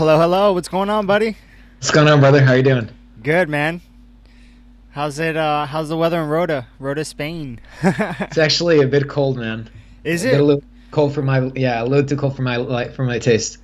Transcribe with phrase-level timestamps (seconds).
[0.00, 0.54] Hello, hello.
[0.54, 1.36] What's going on, buddy?
[1.76, 2.40] What's going on, brother?
[2.42, 2.88] How you doing?
[3.22, 3.82] Good, man.
[4.92, 5.36] How's it?
[5.36, 7.60] Uh, how's the weather in Rota, Rota, Spain?
[7.82, 9.68] It's actually a bit cold, man.
[10.02, 10.42] Is A bit a it?
[10.46, 13.58] little cold for my yeah, a little too cold for my like for my taste.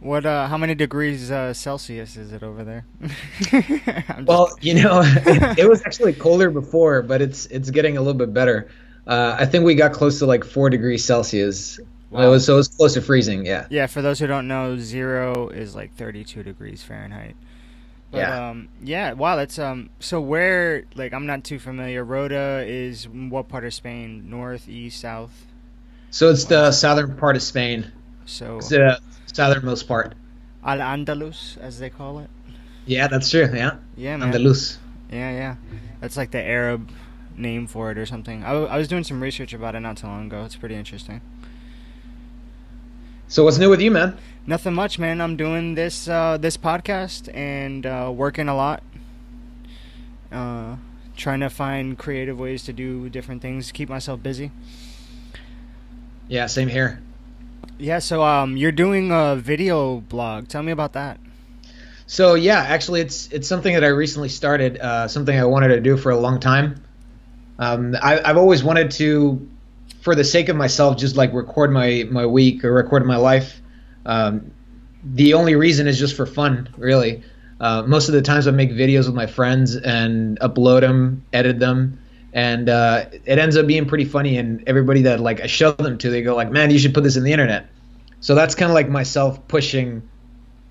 [0.00, 0.24] What?
[0.24, 2.86] Uh, how many degrees uh, Celsius is it over there?
[3.42, 8.00] Just- Well, you know, it, it was actually colder before, but it's it's getting a
[8.00, 8.70] little bit better.
[9.06, 11.78] Uh, I think we got close to like four degrees Celsius.
[12.14, 12.26] Wow.
[12.26, 13.44] It was so it was close to freezing.
[13.44, 13.66] Yeah.
[13.70, 13.86] yeah.
[13.86, 17.34] For those who don't know, zero is like 32 degrees Fahrenheit.
[18.10, 18.50] But, Yeah.
[18.50, 19.12] Um, yeah.
[19.12, 19.36] Wow.
[19.36, 19.90] That's um.
[20.00, 20.84] So where?
[20.94, 22.04] Like, I'm not too familiar.
[22.04, 24.30] Rota is what part of Spain?
[24.30, 25.46] North, east, south.
[26.10, 27.90] So it's the southern part of Spain.
[28.26, 30.14] So It's the southernmost part.
[30.64, 32.30] Al Andalus, as they call it.
[32.86, 33.50] Yeah, that's true.
[33.52, 34.32] Yeah, Yeah, man.
[34.32, 34.78] Andalus.
[35.10, 35.56] Yeah, yeah.
[36.00, 36.90] That's like the Arab
[37.36, 38.44] name for it or something.
[38.44, 40.44] I, w- I was doing some research about it not too long ago.
[40.44, 41.20] It's pretty interesting.
[43.34, 44.16] So what's new with you, man?
[44.46, 45.20] Nothing much, man.
[45.20, 48.80] I'm doing this uh, this podcast and uh, working a lot.
[50.30, 50.76] Uh,
[51.16, 54.52] trying to find creative ways to do different things, keep myself busy.
[56.28, 57.02] Yeah, same here.
[57.76, 60.46] Yeah, so um, you're doing a video blog.
[60.46, 61.18] Tell me about that.
[62.06, 64.78] So yeah, actually, it's it's something that I recently started.
[64.78, 66.84] Uh, something I wanted to do for a long time.
[67.58, 69.48] Um, I, I've always wanted to,
[70.04, 73.62] for the sake of myself, just like record my my week or record my life.
[74.04, 74.52] Um,
[75.02, 77.22] the only reason is just for fun, really.
[77.58, 81.58] Uh, most of the times I make videos with my friends and upload them, edit
[81.58, 81.98] them,
[82.34, 84.36] and uh, it ends up being pretty funny.
[84.36, 87.02] And everybody that like I show them to, they go like, "Man, you should put
[87.02, 87.66] this in the internet."
[88.20, 90.06] So that's kind of like myself pushing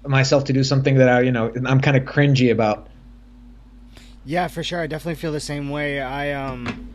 [0.06, 2.88] myself to do something that I, you know, I'm kind of cringy about.
[4.26, 4.80] Yeah, for sure.
[4.80, 6.02] I definitely feel the same way.
[6.02, 6.94] I um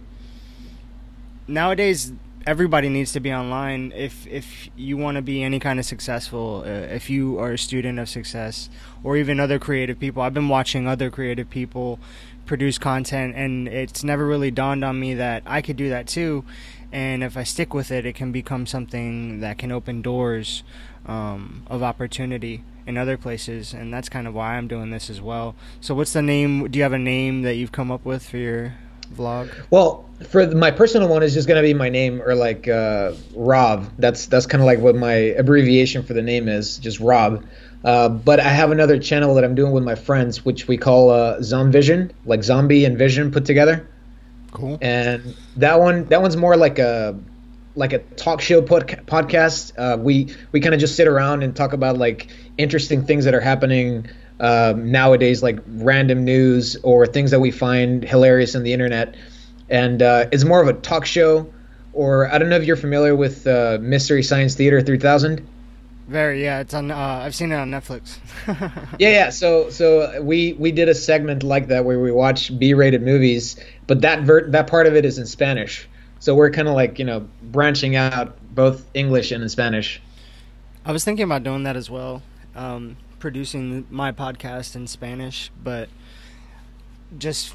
[1.49, 2.13] nowadays
[2.49, 6.65] everybody needs to be online if if you want to be any kind of successful.
[6.65, 8.71] Uh, if you are a student of success
[9.05, 10.23] or even other creative people.
[10.23, 12.01] I've been watching other creative people
[12.47, 16.43] produce content and it's never really dawned on me that I could do that too.
[16.91, 20.63] And if I stick with it, it can become something that can open doors
[21.05, 25.21] um, of opportunity in other places, and that's kind of why I'm doing this as
[25.21, 25.55] well.
[25.83, 26.71] So, what's the name?
[26.71, 28.77] Do you have a name that you've come up with for your
[29.15, 29.51] vlog?
[29.71, 33.91] Well, for my personal one is just gonna be my name or like uh, Rob.
[33.99, 37.45] That's that's kind of like what my abbreviation for the name is, just Rob.
[37.85, 41.11] Uh, but I have another channel that I'm doing with my friends, which we call
[41.11, 43.89] uh, Zomvision, like zombie and vision put together.
[44.51, 44.79] Cool.
[44.81, 47.19] and that one that one's more like a
[47.75, 51.55] like a talk show podca- podcast uh, we we kind of just sit around and
[51.55, 54.07] talk about like interesting things that are happening
[54.41, 59.17] um, nowadays like random news or things that we find hilarious on the internet
[59.69, 61.53] and uh, it's more of a talk show
[61.93, 65.47] or i don't know if you're familiar with uh, mystery science theater 3000
[66.09, 66.43] Very.
[66.43, 66.91] Yeah, it's on.
[66.91, 68.17] Uh, I've seen it on Netflix.
[68.99, 69.31] Yeah, yeah.
[69.31, 73.57] So, so we we did a segment like that where we watch B-rated movies,
[73.87, 75.87] but that ver- that part of it is in Spanish.
[76.19, 80.01] So we're kind of like you know branching out both English and in Spanish.
[80.87, 82.23] I was thinking about doing that as well,
[82.57, 85.89] um, producing my podcast in Spanish, but
[87.17, 87.55] just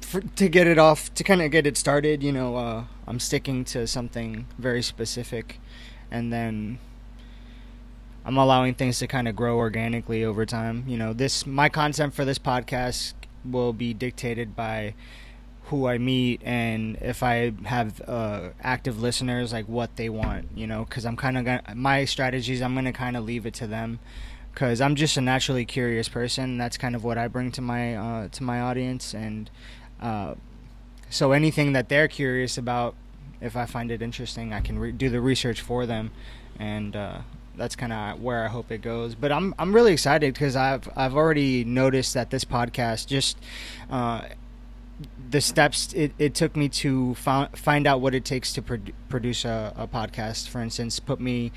[0.00, 3.20] for, to get it off, to kind of get it started, you know, uh, I'm
[3.20, 5.60] sticking to something very specific,
[6.10, 6.78] and then
[8.24, 10.84] I'm allowing things to kind of grow organically over time.
[10.86, 14.94] You know, this my content for this podcast will be dictated by
[15.64, 20.66] who I meet and if I have uh, active listeners, like what they want, you
[20.66, 22.60] know, because I'm kind of my strategies.
[22.60, 24.00] I'm gonna kind of leave it to them
[24.52, 26.58] because I'm just a naturally curious person.
[26.58, 29.50] That's kind of what I bring to my uh, to my audience, and
[30.00, 30.34] uh,
[31.08, 32.94] so anything that they're curious about,
[33.40, 36.10] if I find it interesting, I can re- do the research for them,
[36.58, 37.18] and uh,
[37.56, 39.14] that's kind of where I hope it goes.
[39.14, 43.38] But I'm I'm really excited because I've I've already noticed that this podcast just.
[43.90, 44.22] Uh,
[45.30, 48.92] the steps it, it took me to found, find out what it takes to produ-
[49.08, 51.52] produce a, a podcast, for instance, put me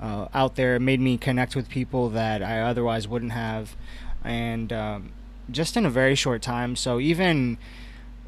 [0.00, 3.76] uh, out there, made me connect with people that I otherwise wouldn't have,
[4.24, 5.12] and um,
[5.50, 6.76] just in a very short time.
[6.76, 7.58] So even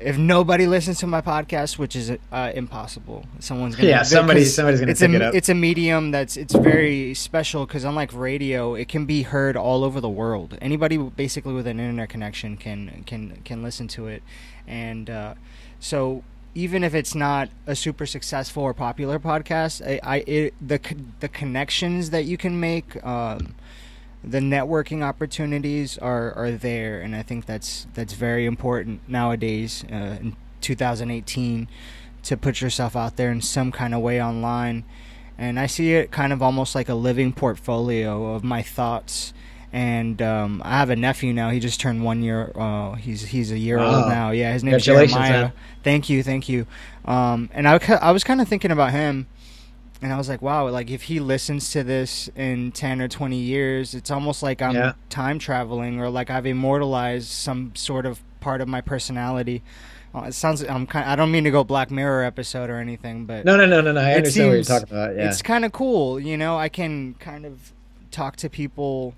[0.00, 4.78] if nobody listens to my podcast, which is uh, impossible, someone's gonna Yeah, somebody- somebody's
[4.80, 5.34] gonna it's pick a, it up.
[5.34, 9.82] It's a medium that's it's very special because unlike radio, it can be heard all
[9.84, 10.56] over the world.
[10.62, 14.22] Anybody basically with an internet connection can can can listen to it,
[14.68, 15.34] and uh,
[15.80, 16.22] so
[16.54, 20.80] even if it's not a super successful or popular podcast, I, I it, the
[21.20, 23.02] the connections that you can make.
[23.04, 23.54] Um,
[24.24, 30.18] the networking opportunities are, are there, and I think that's that's very important nowadays uh,
[30.20, 31.68] in 2018
[32.24, 34.84] to put yourself out there in some kind of way online.
[35.36, 39.32] And I see it kind of almost like a living portfolio of my thoughts
[39.72, 41.50] and um, I have a nephew now.
[41.50, 42.52] He just turned one year.
[42.54, 43.96] Uh, he's he's a year Wow.
[44.02, 44.30] old now.
[44.30, 45.42] Yeah, his name's Congratulations, Jeremiah.
[45.44, 45.52] man.
[45.82, 46.66] Thank you, thank you.
[47.04, 49.26] Um, and I, I was kind of thinking about him,
[50.02, 53.38] and I was like, wow, like if he listens to this in ten or twenty
[53.38, 54.92] years, it's almost like I'm Yeah.
[55.10, 59.62] time traveling, or like I've immortalized some sort of part of my personality.
[60.14, 60.62] Uh, it sounds.
[60.62, 61.04] I'm kind.
[61.04, 63.82] Of, I don't mean to go Black Mirror episode or anything, but No, no, no,
[63.82, 64.00] no, no.
[64.00, 65.14] I understand what you're talking about.
[65.14, 65.28] Yeah.
[65.28, 66.18] it's kind of cool.
[66.18, 67.72] You know, I can kind of
[68.10, 69.14] talk to people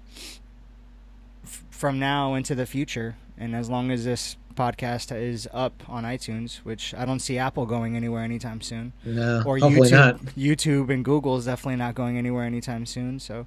[1.81, 6.57] from now into the future, and as long as this podcast is up on iTunes,
[6.59, 10.17] which I don't see Apple going anywhere anytime soon, No, or YouTube, not.
[10.37, 13.19] YouTube and Google is definitely not going anywhere anytime soon.
[13.19, 13.47] So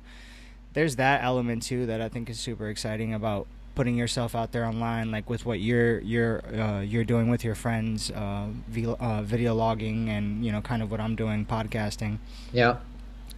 [0.74, 3.46] there's that element too that I think is super exciting about
[3.76, 7.56] putting yourself out there online, like with what you're you're uh, you're doing with your
[7.56, 12.18] friends, uh, v- uh, video logging, and you know, kind of what I'm doing, podcasting.
[12.52, 12.78] Yeah.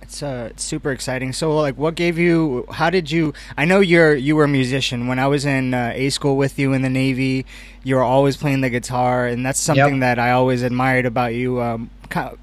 [0.06, 1.34] It's uh, super exciting.
[1.34, 2.66] So, like, what gave you?
[2.70, 3.34] How did you?
[3.58, 5.08] I know you're you were a musician.
[5.08, 7.48] When I was in uh, A school with you in the Navy,
[7.84, 10.00] you were always playing the guitar, and that's something Yep.
[10.02, 11.60] that I always admired about you.
[11.60, 11.90] Um,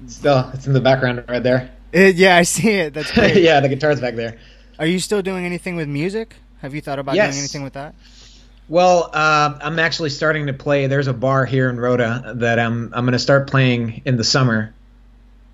[0.07, 1.71] Still, it's in the background right there.
[1.95, 2.93] uh, yeah, I see it.
[2.93, 3.37] That's great.
[3.41, 4.37] yeah, the guitar's back there.
[4.77, 6.35] Are you still doing anything with music?
[6.61, 7.33] Have you thought about Yes.
[7.33, 7.95] doing anything with that?
[8.67, 10.87] Well, uh, I'm actually starting to play.
[10.87, 14.23] There's a bar here in Rota that I'm I'm going to start playing in the
[14.25, 14.73] summer.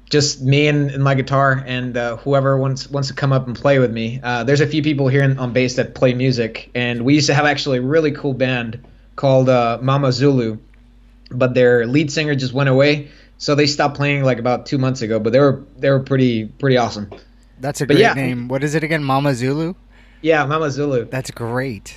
[0.10, 3.56] Just me and, and my guitar, and uh, whoever wants wants to come up and
[3.56, 4.20] play with me.
[4.24, 7.28] Uh, there's a few people here in, on base that play music, and we used
[7.28, 8.84] to have actually a really cool band
[9.16, 10.58] called uh, Mama Zulu,
[11.30, 15.04] but their lead singer just went away, so they stopped playing like about two months
[15.04, 15.20] ago.
[15.20, 17.12] But they were they were pretty pretty awesome.
[17.60, 18.14] That's a But great yeah.
[18.14, 18.48] name.
[18.48, 19.04] What is it again?
[19.04, 19.76] Mama Zulu.
[20.22, 21.06] Yeah, Mama Zulu.
[21.06, 21.96] That's great.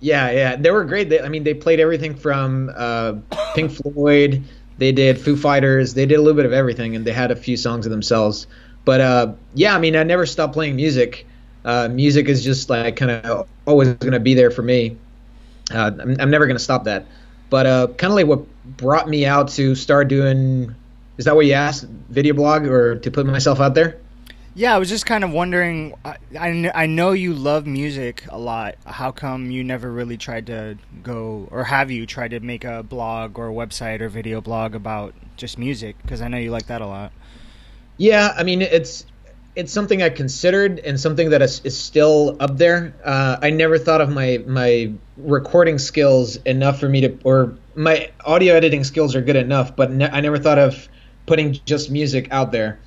[0.00, 1.08] Yeah, yeah, they were great.
[1.10, 3.14] They, I mean, they played everything from uh,
[3.54, 4.42] Pink Floyd.
[4.78, 5.94] They did Foo Fighters.
[5.94, 8.46] They did a little bit of everything, and they had a few songs of themselves.
[8.84, 11.26] But uh, yeah, I mean, I never stopped playing music.
[11.64, 14.96] Uh, music is just like kind of always going to be there for me.
[15.72, 17.06] Uh, I'm, I'm never going to stop that.
[17.50, 18.44] But uh, kind of like what
[18.76, 20.74] brought me out to start doing.
[21.18, 21.84] Is that what you asked?
[22.10, 23.98] Video blog or to put myself out there?
[24.56, 25.92] Yeah, I was just kind of wondering.
[26.02, 28.76] I, I, I know you love music a lot.
[28.86, 32.82] How come you never really tried to go, or have you tried to make a
[32.82, 35.96] blog or a website or video blog about just music?
[36.00, 37.12] Because I know you like that a lot.
[37.98, 39.04] Yeah, I mean it's
[39.56, 42.94] it's something I considered and something that is, is still up there.
[43.04, 48.10] Uh, I never thought of my my recording skills enough for me to, or my
[48.24, 50.88] audio editing skills are good enough, but ne- I never thought of
[51.26, 52.80] putting just music out there.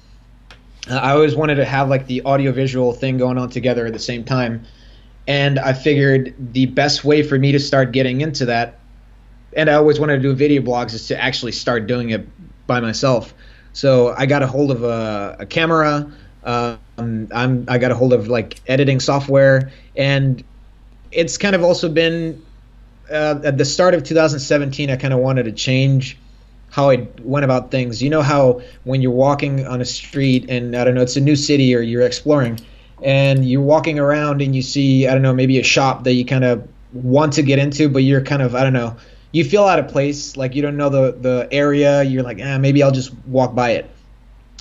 [0.89, 3.93] Uh, I always wanted to have like the audio visual thing going on together at
[3.93, 4.65] the same time,
[5.27, 8.79] and I figured the best way for me to start getting into that,
[9.55, 12.27] and I always wanted to do video blogs, is to actually start doing it
[12.67, 13.33] by myself.
[13.73, 16.11] So I got a hold of a, a camera.
[16.43, 20.43] Um, I'm I got a hold of like editing software, and
[21.11, 22.43] it's kind of also been
[23.11, 24.89] uh, at the start of 2017.
[24.89, 26.17] I kind of wanted to change
[26.71, 28.01] how I went about things.
[28.01, 31.21] You know how when you're walking on a street and I don't know, it's a
[31.21, 32.59] new city or you're exploring,
[33.03, 36.25] and you're walking around and you see I don't know maybe a shop that you
[36.25, 38.97] kind of want to get into, but you're kind of I don't know
[39.31, 42.03] you feel out of place, like you don't know the the area.
[42.03, 43.89] You're like, eh, maybe I'll just walk by it.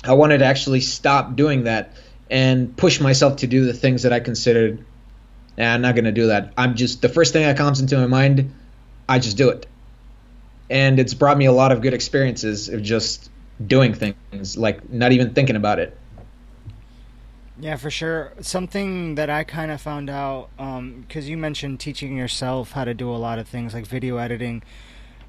[0.03, 1.93] I wanted to actually stop doing that
[2.29, 4.85] and push myself to do the things that I considered.
[5.57, 6.53] "Nah, I'm not gonna do that.
[6.57, 8.51] I'm just the first thing that comes into my mind,
[9.07, 9.65] I just do it,
[10.69, 13.29] and it's brought me a lot of good experiences of just
[13.65, 15.97] doing things, like not even thinking about it.
[17.59, 18.31] Yeah, for sure.
[18.39, 20.49] Something that I kind of found out
[21.01, 24.63] because you mentioned teaching yourself how to do a lot of things like video editing.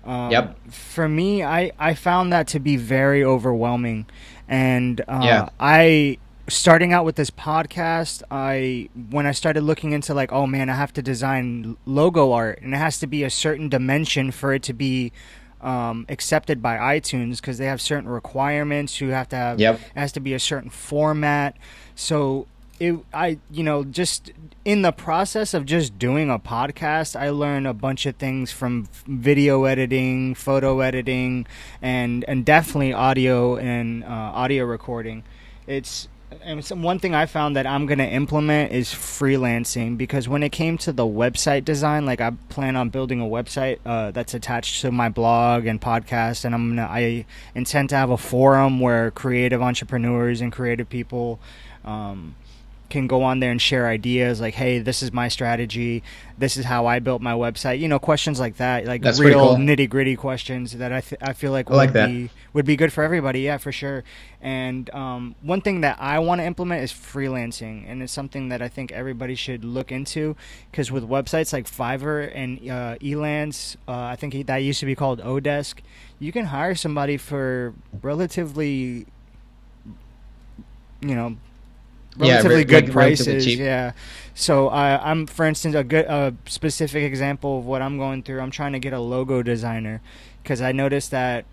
[0.04, 0.56] Um, Yep.
[0.70, 4.06] For me, I I found that to be very overwhelming,
[4.48, 5.48] and uh, Yeah.
[5.58, 6.18] I
[6.50, 8.22] starting out with this podcast.
[8.30, 12.60] I when I started looking into like, oh man, I have to design logo art,
[12.62, 15.12] and it has to be a certain dimension for it to be.
[15.62, 18.98] Um, accepted by iTunes because they have certain requirements.
[18.98, 19.74] You have to have Yep.
[19.74, 21.54] it has to be a certain format.
[21.94, 22.46] So
[22.78, 24.32] it, I, you know, just
[24.64, 28.88] in the process of just doing a podcast, I learned a bunch of things from
[29.06, 31.46] video editing, photo editing,
[31.82, 35.24] and and definitely audio and uh, audio recording.
[35.66, 36.08] It's
[36.42, 40.78] and one thing I found that I'm gonna implement is freelancing because when it came
[40.78, 44.92] to the website design, like I plan on building a website uh, that's attached to
[44.92, 49.60] my blog and podcast, and I'm gonna I intend to have a forum where creative
[49.60, 51.40] entrepreneurs and creative people
[51.84, 52.34] um,
[52.90, 56.02] can go on there and share ideas like, hey, this is my strategy.
[56.36, 57.78] This is how I built my website.
[57.78, 59.56] You know, questions like that, like That's real cool.
[59.56, 62.06] nitty gritty questions that I, th- I feel like I like would that.
[62.08, 63.40] be would be good for everybody.
[63.42, 64.02] Yeah, for sure.
[64.42, 68.60] And um, one thing that I want to implement is freelancing, and it's something that
[68.60, 70.34] I think everybody should look into
[70.70, 74.94] because with websites like Fiverr and uh, Elance, uh, I think that used to be
[74.96, 75.76] called Odesk.
[76.18, 79.06] You can hire somebody for relatively,
[81.00, 81.36] you know,
[82.28, 83.44] relatively re- good like, relatively prices.
[83.44, 83.58] cheap.
[83.60, 83.92] Yeah.
[84.34, 88.40] So I, I'm, for instance, a good, a specific example of what I'm going through.
[88.40, 90.00] I'm trying to get a logo designer
[90.42, 91.44] because I noticed that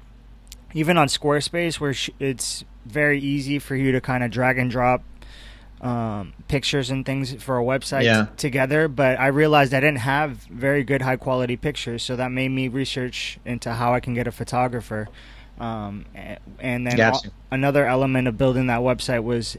[0.73, 4.69] even on Squarespace, where sh- it's very easy for you to kind of drag and
[4.71, 5.03] drop
[5.81, 8.25] um, pictures and things for a website Yeah.
[8.25, 12.31] t- together, but I realized I didn't have very good high quality pictures, so that
[12.31, 15.07] made me research into how I can get a photographer.
[15.59, 16.05] Um,
[16.59, 17.29] and then Gotcha.
[17.51, 19.57] another element of building that website was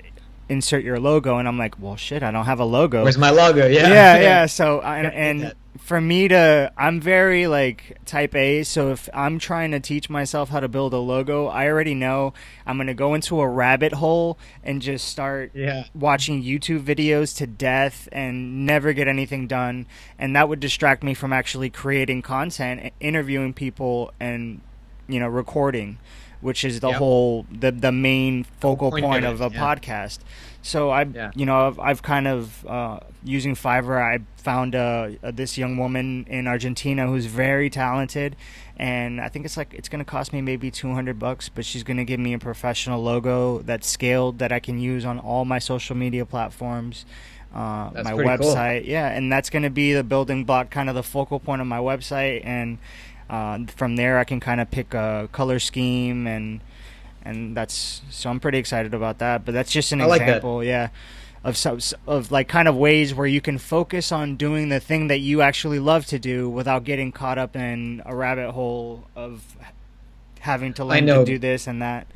[0.48, 3.30] insert your logo, and I'm like, well, shit, I don't have a logo Where's my
[3.30, 3.66] logo?
[3.66, 4.46] Yeah, yeah, yeah.
[4.46, 8.62] So uh, I, and for me to, I'm very like type A.
[8.62, 12.34] So if I'm trying to teach myself how to build a logo, I already know
[12.66, 15.84] I'm gonna go into a rabbit hole and just start yeah.
[15.94, 19.86] watching YouTube videos to death and never get anything done.
[20.18, 24.60] And that would distract me from actually creating content, interviewing people, and
[25.08, 25.98] you know, recording,
[26.40, 26.96] which is the Yep.
[26.98, 29.60] whole the the main focal point point, of a yeah.
[29.60, 30.18] podcast.
[30.62, 31.30] So I, Yeah.
[31.34, 34.02] you know, I've, I've kind of uh, using Fiverr.
[34.02, 38.36] I found uh, this young woman in Argentina who's very talented,
[38.76, 41.64] and I think it's like it's going to cost me maybe two hundred bucks, but
[41.64, 45.18] she's going to give me a professional logo that's scaled that I can use on
[45.20, 47.06] all my social media platforms.
[47.54, 48.54] Uh, my pretty cool.
[48.54, 51.62] website, yeah, and that's going to be the building block, kind of the focal point
[51.62, 52.76] of my website, and
[53.30, 56.60] uh, from there I can kind of pick a color scheme and
[57.22, 59.44] and that's so I'm pretty excited about that.
[59.44, 60.42] But that's just an I like that.
[60.42, 60.88] example, yeah,
[61.44, 61.56] of
[62.06, 65.42] of like kind of ways where you can focus on doing the thing that you
[65.42, 69.56] actually love to do without getting caught up in a rabbit hole of
[70.40, 72.06] having to learn to do this and that.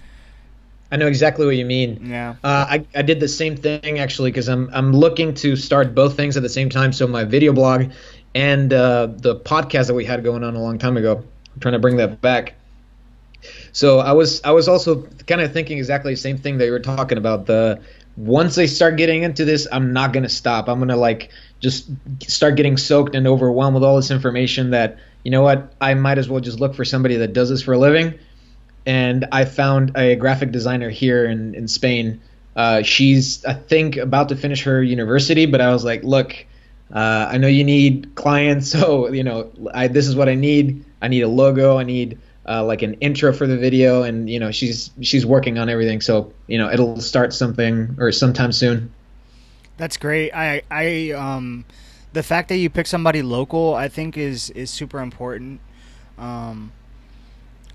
[0.90, 2.00] I know exactly what you mean.
[2.04, 5.94] Yeah, Uh, I, I did the same thing actually because I'm I'm looking to start
[5.94, 6.92] both things at the same time.
[6.92, 7.90] So my video blog
[8.34, 11.22] and uh, the podcast that we had going on a long time ago.
[11.54, 12.54] I'm trying to bring that back.
[13.72, 16.72] So I was I was also kind of thinking exactly the same thing that you
[16.72, 17.46] were talking about.
[17.46, 17.80] The
[18.16, 20.68] once I start getting into this, I'm not gonna stop.
[20.68, 21.90] I'm gonna like just
[22.26, 26.18] start getting soaked and overwhelmed with all this information that you know what I might
[26.18, 28.18] as well just look for somebody that does this for a living
[28.86, 32.20] and I found a graphic designer here in in Spain.
[32.54, 36.34] Uh, she's I think about to finish her university, but I was like, look,
[36.92, 40.84] uh, I know you need clients, so you know I, this is what I need.
[41.00, 41.78] I need a logo.
[41.78, 42.18] I need
[42.48, 46.00] uh, like an intro for the video, and you know she's she's working on everything.
[46.00, 48.92] So you know it'll start something or sometime soon.
[49.76, 50.32] that's great.
[50.32, 51.64] I I um
[52.12, 55.60] the fact that you pick somebody local, I think is is super important.
[56.18, 56.72] Um,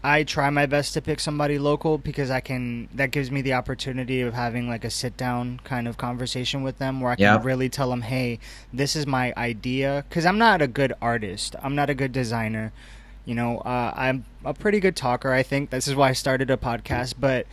[0.08, 2.88] I try my best to pick somebody local because I can.
[2.96, 6.78] That gives me the opportunity of having like a sit down kind of conversation with
[6.78, 7.40] them where I can Yeah.
[7.44, 8.40] really tell them, "Hey,
[8.72, 11.58] this is my idea." Because I'm not a good artist.
[11.62, 12.72] I'm not a good designer.
[13.26, 15.34] You know, uh, I'm a pretty good talker.
[15.34, 17.16] I think this is why I started a podcast.
[17.20, 17.46] But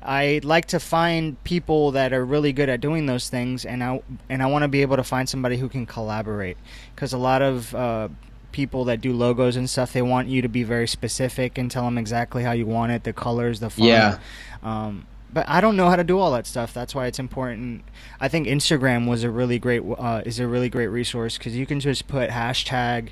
[0.00, 4.00] I like to find people that are really good at doing those things, and I
[4.30, 6.56] and I want to be able to find somebody who can collaborate.
[6.94, 8.08] Because a lot of uh,
[8.56, 11.84] people that do logos and stuff, they want you to be very specific and tell
[11.84, 13.86] them exactly how you want it, the colors, the font.
[13.86, 14.18] Yeah.
[14.62, 16.72] Um, but I don't know how to do all that stuff.
[16.72, 17.84] That's why it's important.
[18.18, 21.66] I think Instagram was a really great uh, is a really great resource because you
[21.66, 23.10] can just put hashtag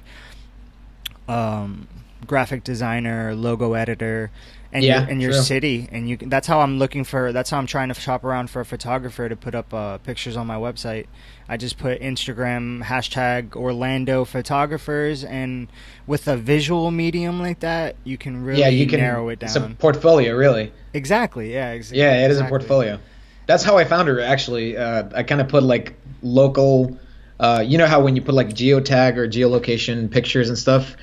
[1.29, 1.89] um,
[2.27, 4.31] graphic designer, logo editor,
[4.75, 5.41] and Yeah, your, and your true.
[5.41, 7.33] city, and you that's how I'm looking for.
[7.33, 10.37] That's how I'm trying to shop around for a photographer to put up uh, pictures
[10.37, 11.07] on my website.
[11.49, 15.69] I just put Instagram hashtag Orlando photographers, and
[16.07, 19.47] with a visual medium like that, you can really yeah, you can narrow it down.
[19.47, 20.73] It's a portfolio, really.
[20.93, 21.53] Exactly.
[21.55, 21.69] Yeah.
[21.69, 22.99] Ex- Yeah, it is a portfolio.
[23.47, 24.77] That's how I found her actually.
[24.77, 26.99] Uh, I kind of put like local.
[27.39, 30.97] Uh, you know how when you put like geotag or geolocation pictures and stuff.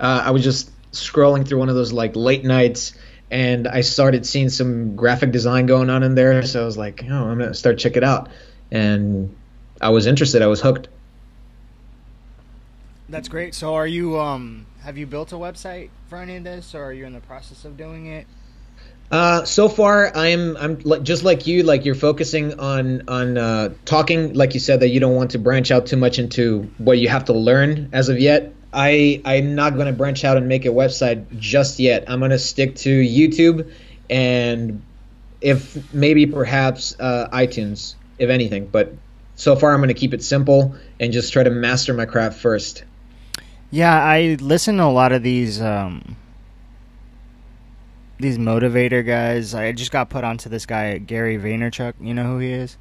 [0.00, 2.94] Uh, I was just scrolling through one of those like late nights,
[3.30, 6.42] and I started seeing some graphic design going on in there.
[6.42, 8.28] So I was like, oh, I'm gonna start check it out,
[8.70, 9.34] and
[9.80, 10.42] I was interested.
[10.42, 10.88] I was hooked.
[13.08, 13.54] That's great.
[13.54, 16.92] So, are you um have you built a website for any of this, or are
[16.92, 18.26] you in the process of doing it?
[19.10, 21.62] Uh, so far, I'm I'm just like you.
[21.62, 25.38] Like you're focusing on on uh, talking, like you said, that you don't want to
[25.38, 28.52] branch out too much into what you have to learn as of yet.
[28.72, 32.04] I I'm not going to branch out and make a website just yet.
[32.08, 33.70] I'm going to stick to YouTube
[34.10, 34.82] and
[35.40, 37.94] if maybe perhaps uh, iTunes.
[38.18, 38.66] if anything.
[38.66, 38.92] But
[39.36, 42.38] so far, I'm going to keep it simple and just try to master my craft
[42.38, 42.84] first.
[43.70, 46.16] Yeah, I listen to a lot of these um,
[48.18, 49.54] these motivator guys.
[49.54, 51.94] I just got put onto this guy Gary Vaynerchuk.
[52.00, 52.76] You know who he is?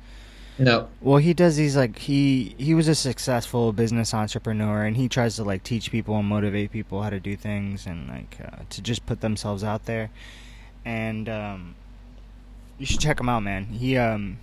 [0.60, 0.90] No.
[1.02, 5.36] Well, he does these like he he was a successful business entrepreneur, and he tries
[5.36, 8.82] to like teach people and motivate people how to do things and like uh, to
[8.82, 10.10] just put themselves out there.
[10.84, 11.76] And um,
[12.78, 13.66] you should check him out, man.
[13.66, 14.40] He um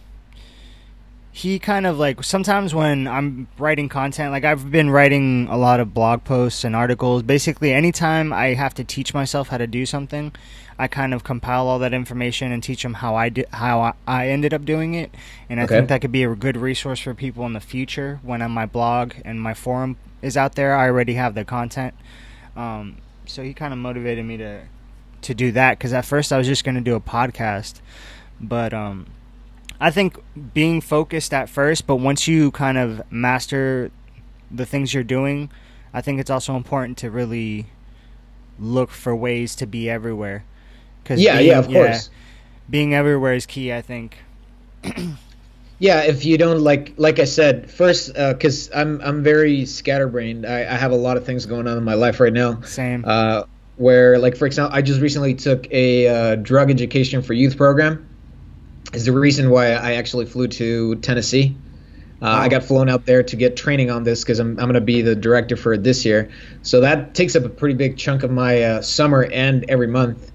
[1.32, 5.80] he kind of like sometimes when I'm writing content, like I've been writing a lot
[5.80, 7.24] of blog posts and articles.
[7.24, 10.32] Basically, anytime I have to teach myself how to do something,
[10.78, 14.28] I kind of compile all that information and teach them how I did how I
[14.28, 15.14] ended up doing it.
[15.48, 15.76] And I Okay.
[15.76, 18.66] think that could be a good resource for people in the future when on my
[18.66, 20.74] blog and my forum is out there.
[20.76, 21.94] I already have the content.
[22.56, 24.62] Um, so he kind of motivated me to
[25.22, 27.80] to do that because at first I was just going to do a podcast,
[28.40, 29.06] but um,
[29.80, 30.18] I think
[30.52, 33.90] being focused at first, but once you kind of master
[34.50, 35.50] the things you're doing,
[35.94, 37.66] I think it's also important to really
[38.58, 40.44] look for ways to be everywhere.
[41.04, 42.10] Cause Yeah, being- yeah, of course.
[42.70, 43.72] being everywhere is key.
[43.72, 44.16] I think.
[45.80, 50.46] Yeah, if you don't like, like I said, first, because I'm I'm very scatterbrained.
[50.46, 52.60] I, I have a lot of things going on in my life right now.
[52.62, 53.04] Same.
[53.06, 53.42] Uh,
[53.76, 58.08] where, like, for example, I just recently took a uh, drug education for youth program.
[58.92, 61.56] Is the reason why I actually flew to Tennessee.
[62.22, 62.50] Uh, I Oh.
[62.50, 65.02] got flown out there to get training on this because I'm, I'm going to be
[65.02, 66.30] the director for it this year.
[66.62, 70.30] So that takes up a pretty big chunk of my uh, summer and every month.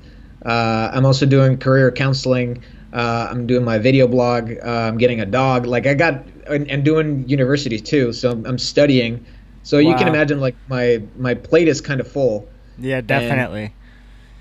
[0.45, 2.63] Uh, I'm also doing career counseling.
[2.93, 4.51] Uh, I'm doing my video blog.
[4.51, 5.65] Uh, I'm getting a dog.
[5.65, 8.13] Like I got and, and doing university too.
[8.13, 9.25] So I'm, I'm studying.
[9.63, 13.73] So you can imagine like my my plate is kind of full yeah, definitely.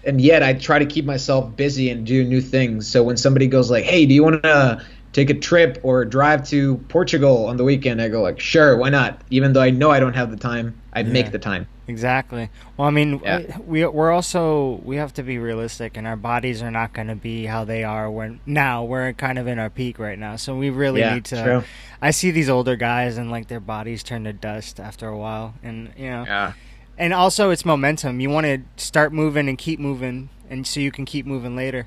[0.05, 2.89] and yet I try to keep myself busy and do new things.
[2.89, 4.85] So when somebody goes like, "Hey, do you want to
[5.19, 8.89] take a trip or drive to Portugal on the weekend?" I go like, "Sure, why
[8.91, 11.09] not?" Even though I know I don't have the time, I Yeah.
[11.13, 11.67] make the time.
[11.89, 12.51] Exactly.
[12.77, 13.41] Well, I mean, Yeah.
[13.67, 17.15] we we're also we have to be realistic, and our bodies are not going to
[17.17, 18.85] be how they are when now.
[18.85, 21.43] We're kind of in our peak right now, so we really Yeah, need to.
[21.43, 21.63] true.
[22.03, 25.55] I see these older guys, and like their bodies turn to dust after a while,
[25.63, 26.53] and you know, Yeah.
[26.99, 28.21] and also it's momentum.
[28.21, 31.87] You want to start moving and keep moving, and so you can keep moving later.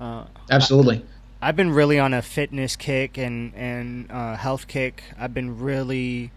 [0.00, 1.04] Uh, Absolutely.
[1.42, 5.02] I've been really on a fitness kick and and uh, health kick.
[5.18, 6.30] I've been really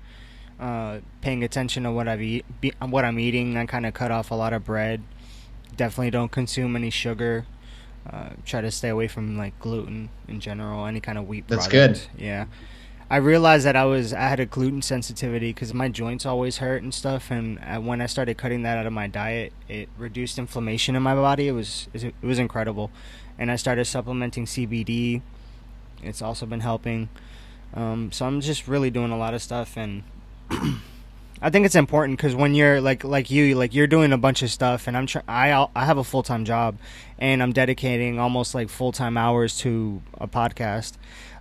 [0.60, 3.56] uh, paying attention to what I've eat, be, what I'm eating.
[3.56, 5.04] I kind of cut off a lot of bread.
[5.78, 7.46] Definitely don't consume any sugar.
[8.10, 11.48] Uh, try to stay away from like gluten in general, any kind of wheat.
[11.48, 12.10] That's product.
[12.18, 12.46] Yeah.
[13.10, 16.82] I realized that I was I had a gluten sensitivity because my joints always hurt
[16.82, 20.40] and stuff, and uh, when I started cutting that out of my diet, it reduced
[20.40, 21.48] inflammation in my body.
[21.48, 22.90] It was it was incredible,
[23.38, 25.22] and I started supplementing CBD.
[26.02, 27.10] It's also been helping.
[27.76, 30.02] Um, so I'm just really doing a lot of stuff, and
[30.50, 34.42] I think it's important because when you're like like you like you're doing a bunch
[34.42, 36.78] of stuff, and I'm try- I I have a full time job,
[37.20, 40.94] and I'm dedicating almost like full time hours to a podcast.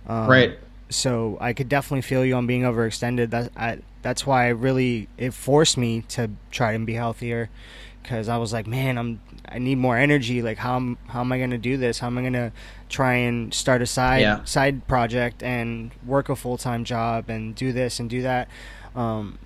[0.07, 0.59] Um, right.
[0.89, 3.31] So I could definitely feel you on being overextended.
[3.31, 7.49] That I, that's why I really it forced me to try and be healthier
[8.03, 10.41] because I was like, man, I'm I need more energy.
[10.41, 11.99] Like how am how am I gonna do this?
[11.99, 12.51] How am I gonna
[12.89, 14.43] try and start a side Yeah.
[14.43, 18.47] side project and work a full time job and do this and do that?
[18.95, 19.39] Um,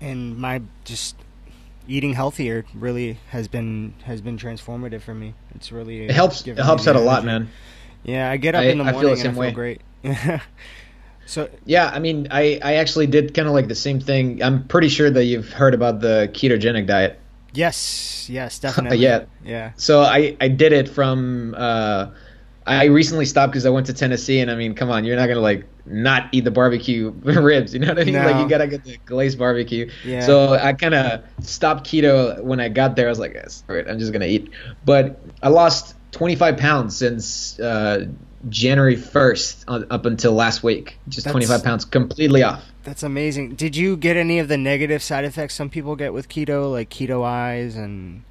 [0.00, 1.16] and my just
[1.86, 5.34] eating healthier really has been has been transformative for me.
[5.54, 6.46] It's really It helps.
[6.46, 7.48] It helps out a lot, man.
[8.04, 9.46] Yeah, I get up I- in the I feel morning the same and I way.
[9.48, 10.40] feel great.
[11.26, 14.42] so Yeah, I mean, I, I actually did kind of like the same thing.
[14.42, 17.18] I'm pretty sure that you've heard about the ketogenic diet.
[17.52, 18.98] yes, yes, definitely.
[18.98, 19.24] Yeah.
[19.44, 22.06] yeah, So I, I did it from uh,
[22.66, 25.26] I recently stopped because I went to Tennessee and I mean come on you're not
[25.26, 28.66] gonna like not eat the barbecue ribs you know what I mean like you gotta
[28.66, 30.20] get the glazed barbecue Yeah.
[30.20, 33.34] so I kind of stopped keto when I got there I was like
[33.70, 34.50] all right I'm just gonna eat
[34.84, 38.06] but I lost 25 pounds since uh,
[38.48, 43.54] January 1st on, up until last week just That's- 25 pounds completely off that's amazing.
[43.54, 46.88] Did you get any of the negative side effects some people get with keto, like
[46.88, 48.22] keto eyes and?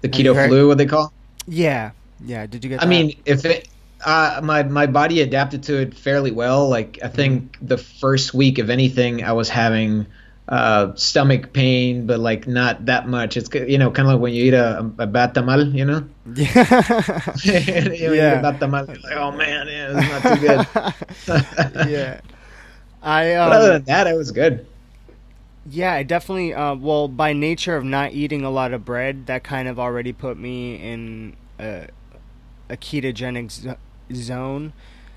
[0.00, 1.12] the keto heard- flu what they call
[1.46, 1.92] Yeah,
[2.24, 2.46] yeah.
[2.46, 2.80] Did you get?
[2.82, 2.88] I that?
[2.88, 3.68] mean, if it,
[4.04, 6.68] uh, my my body adapted to it fairly well.
[6.68, 10.06] Like I think the first week of anything, I was having
[10.48, 13.36] uh, stomach pain, but like not that much.
[13.36, 16.08] It's you know kind of like when you eat a, a bad tamal, you know.
[16.36, 16.62] yeah,
[17.92, 18.40] you Yeah.
[18.40, 20.66] bad tamal, like oh man, yeah, it's not too good.
[21.74, 22.20] yeah.
[23.02, 24.66] I But other um, than that, it was good.
[25.66, 26.52] Yeah, I definitely.
[26.54, 30.12] Uh, well, by nature of not eating a lot of bread, that kind of already
[30.12, 31.88] put me in a,
[32.70, 33.74] a ketogenic z-
[34.14, 34.74] zone.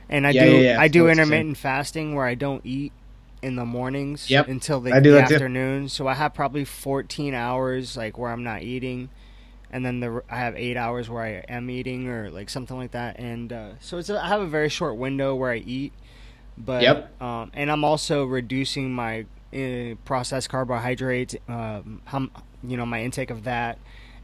[0.09, 0.79] and I Yeah, do yeah, yeah.
[0.79, 1.45] I do So it's the same.
[1.45, 2.93] intermittent fasting where I don't eat
[3.41, 4.47] in the mornings Yep.
[4.47, 5.35] until the, I do the that too.
[5.35, 5.89] afternoon.
[5.89, 9.09] So I have probably 14 hours like where I'm not eating,
[9.71, 12.91] and then the I have eight hours where I am eating or like something like
[12.91, 13.19] that.
[13.19, 15.93] And uh, so it's a, I have a very short window where I eat,
[16.57, 17.21] but Yep.
[17.21, 22.27] um, and I'm also reducing my uh, processed carbohydrates, um, how,
[22.63, 23.77] you know, my intake of that,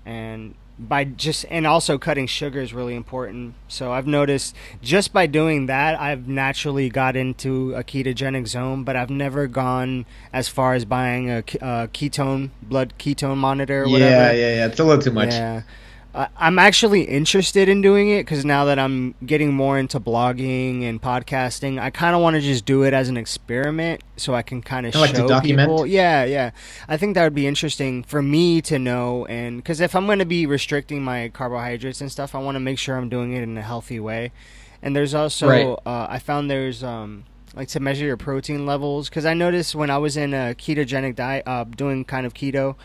[0.05, 3.53] and by just and also cutting sugar is really important.
[3.67, 8.95] So I've noticed just by doing that, I've naturally got into a ketogenic zone, but
[8.95, 13.89] I've never gone as far as buying a, a uh, ketone blood ketone monitor or
[13.89, 14.11] whatever.
[14.11, 14.65] Yeah, yeah, yeah.
[14.67, 15.29] It's a little too much.
[15.29, 15.61] Yeah.
[16.15, 21.01] I'm actually interested in doing it because now that I'm getting more into blogging and
[21.01, 24.61] podcasting, I kind of want to just do it as an experiment so I can
[24.61, 25.69] kind of like show document?
[25.69, 25.87] people.
[25.87, 26.51] Yeah, yeah.
[26.87, 30.19] I think that would be interesting for me to know, and because if I'm going
[30.19, 33.41] to be restricting my carbohydrates and stuff, I want to make sure I'm doing it
[33.41, 34.31] in a healthy way.
[34.83, 35.65] And there's also, Right.
[35.85, 37.23] uh, I found there's um,
[37.55, 41.15] like to measure your protein levels because I noticed when I was in a ketogenic
[41.15, 42.75] diet, uh, doing kind of keto.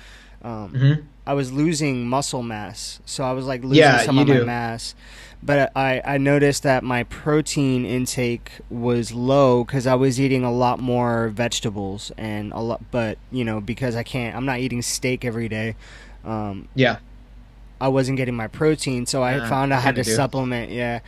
[0.40, 0.92] Um, hmm
[1.28, 4.94] I was losing muscle mass, so I was like losing Yeah, some of my mass.
[5.42, 10.50] But I, I noticed that my protein intake was low because I was eating a
[10.50, 12.80] lot more vegetables and a lot.
[12.90, 15.76] But you know, because I can't, I'm not eating steak every day.
[16.24, 16.96] Um, Yeah.
[17.80, 20.10] I wasn't getting my protein, so I Uh, found I had to do.
[20.10, 20.72] supplement.
[20.72, 21.00] Yeah.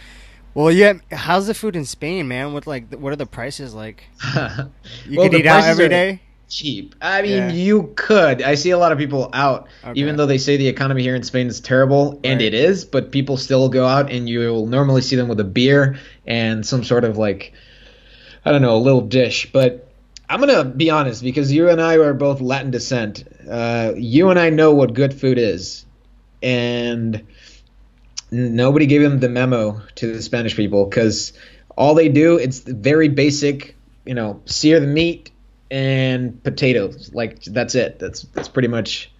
[0.54, 0.94] Well, yeah.
[1.10, 2.52] How's the food in Spain, man?
[2.52, 4.04] What like, what are the prices like?
[5.08, 6.20] You Well, the eat out every are- day.
[6.50, 6.94] Cheap.
[7.00, 7.52] I mean, Yeah.
[7.52, 8.42] you could.
[8.42, 9.98] I see a lot of people out, Okay.
[10.00, 12.46] even though they say the economy here in Spain is terrible, and Right.
[12.46, 12.84] it is.
[12.84, 16.84] But people still go out, and you'll normally see them with a beer and some
[16.84, 17.52] sort of like,
[18.44, 19.48] I don't know, a little dish.
[19.52, 19.86] But
[20.28, 23.24] I'm gonna be honest because you and I are both Latin descent.
[23.48, 25.84] Uh, you and I know what good food is,
[26.42, 27.22] and
[28.30, 31.32] nobody gave them the memo to the Spanish people because
[31.76, 33.76] all they do it's very basic.
[34.06, 35.30] You know, sear the meat
[35.70, 37.10] and potatoes.
[37.14, 37.98] Like that's it.
[37.98, 39.10] That's that's pretty much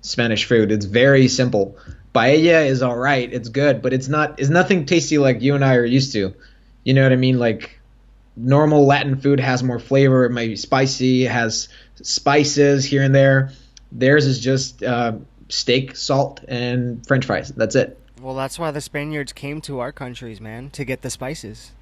[0.00, 0.72] Spanish food.
[0.72, 1.76] It's very simple.
[2.14, 3.32] Paella is all right.
[3.32, 4.38] It's good, but it's not.
[4.38, 6.34] It's nothing tasty like you and I are used to.
[6.84, 7.38] You know what I mean?
[7.38, 7.80] Like
[8.36, 10.24] normal Latin food has more flavor.
[10.24, 11.24] It might be spicy.
[11.24, 11.68] It has
[12.02, 13.50] spices here and there.
[13.92, 15.12] Theirs is just uh,
[15.48, 17.50] steak, salt, and French fries.
[17.50, 17.98] That's it.
[18.20, 21.72] Well, that's why the Spaniards came to our countries, man, to get the spices.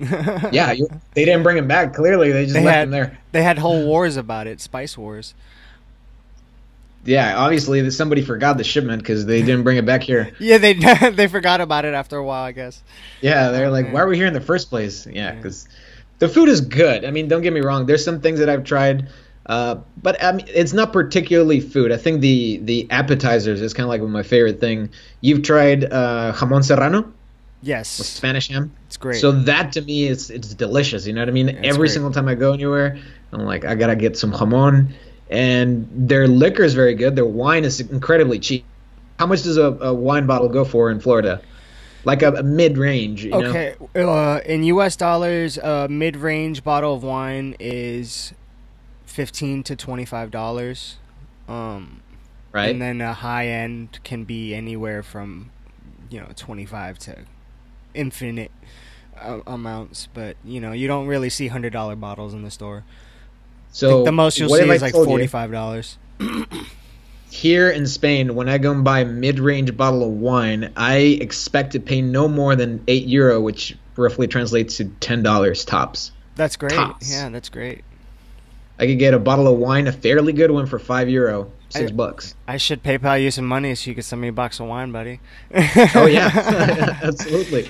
[0.52, 1.94] Yeah, you, they didn't bring them back.
[1.94, 3.18] Clearly, they just They left had- them there.
[3.32, 5.34] They had whole wars about it, spice wars.
[7.04, 10.32] Yeah, obviously somebody forgot the shipment because they didn't bring it back here.
[10.38, 10.74] Yeah, they
[11.14, 12.82] they forgot about it after a while, I guess.
[13.22, 15.06] Yeah, they're Oh, like, why are we here in the first place?
[15.06, 15.66] Yeah, because
[16.18, 17.04] the food is good.
[17.06, 17.86] I mean, don't get me wrong.
[17.86, 19.08] There's some things that I've tried,
[19.46, 21.90] uh, but I mean, it's not particularly food.
[21.90, 24.90] I think the the appetizers is kind of like my favorite thing.
[25.22, 27.10] You've tried uh, jamón serrano,
[27.60, 28.72] with Yes, Spanish ham.
[28.86, 29.20] it's great.
[29.20, 31.06] So that to me is it's delicious.
[31.06, 31.48] You know what I mean?
[31.50, 31.90] it's Every great.
[31.90, 32.98] single time I go anywhere,
[33.32, 34.92] I'm like, I gotta get some jamón.
[35.30, 37.14] And their liquor is very good.
[37.16, 38.64] Their wine is incredibly cheap.
[39.18, 41.40] How much does a, a wine bottle go for in Florida?
[42.04, 43.44] Like a, a mid range, you know?
[43.44, 44.96] okay, uh, in U.S.
[44.96, 48.32] dollars, a mid-range bottle of wine is
[49.04, 50.96] fifteen to twenty-five dollars.
[51.46, 52.00] Um,
[52.52, 52.70] Right?
[52.70, 55.50] and then a high end can be anywhere from
[56.10, 57.16] you know 25 to
[57.94, 58.50] infinite
[59.20, 62.84] uh, amounts but you know you don't really see hundred dollar bottles in the store.
[63.72, 65.98] So the most you'll see if I is like forty five dollars.
[67.30, 71.72] Here in Spain, when I go and buy a mid-range bottle of wine, I expect
[71.72, 76.10] to pay no more than eight euro, which roughly translates to ten dollars tops.
[76.34, 76.72] that's great.
[76.72, 77.10] Tops.
[77.12, 77.84] yeah that's great.
[78.80, 81.90] I could get a bottle of wine, a fairly good one, for five euro, six
[81.90, 82.34] I- bucks.
[82.46, 84.92] i should paypal you some money so you could send me a box of wine
[84.92, 85.20] buddy
[85.94, 86.30] Oh yeah,
[87.02, 87.68] absolutely.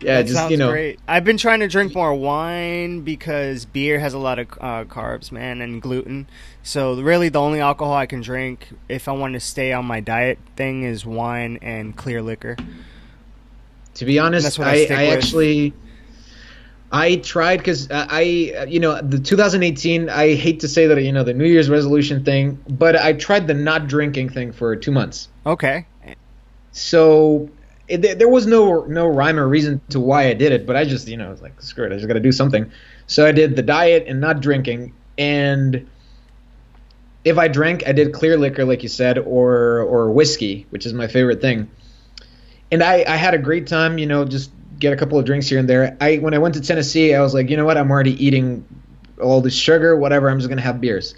[0.00, 0.98] Yeah, that just you know, great.
[1.06, 5.30] I've been trying to drink more wine because beer has a lot of uh, carbs,
[5.30, 6.26] man, and gluten.
[6.62, 10.00] So really, the only alcohol I can drink if I want to stay on my
[10.00, 12.56] diet thing is wine and clear liquor.
[13.94, 15.74] to be honest, I I, I actually.
[16.92, 20.08] I tried because I, uh, you know, the 2018.
[20.08, 23.46] I hate to say that, you know, the New Year's resolution thing, but I tried
[23.46, 25.28] the not drinking thing for two months.
[25.46, 25.86] Okay,
[26.72, 27.48] So
[27.88, 30.76] it, there- there was no no rhyme or reason to why I did it, but
[30.76, 32.70] I just you know I was like screw it, I just got to do something.
[33.06, 35.86] So I did the diet and not drinking, and
[37.24, 40.92] if I drank, I did clear liquor, like you said, or or whiskey, which is
[40.92, 41.68] my favorite thing.
[42.72, 44.50] And I I had a great time, you know, just
[44.80, 45.96] get a couple of drinks here and there.
[46.00, 48.66] I when I went to Tennessee, I was like, you know what, I'm already eating
[49.22, 50.28] all this sugar, whatever.
[50.28, 51.14] I'm just gonna have beers.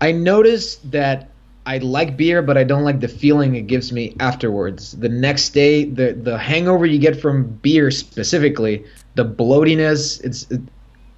[0.00, 1.30] I noticed that
[1.64, 4.92] I like beer, but I don't like the feeling it gives me afterwards.
[4.92, 10.22] The next day, the the hangover you get from beer specifically the bloatiness.
[10.22, 10.60] It's it,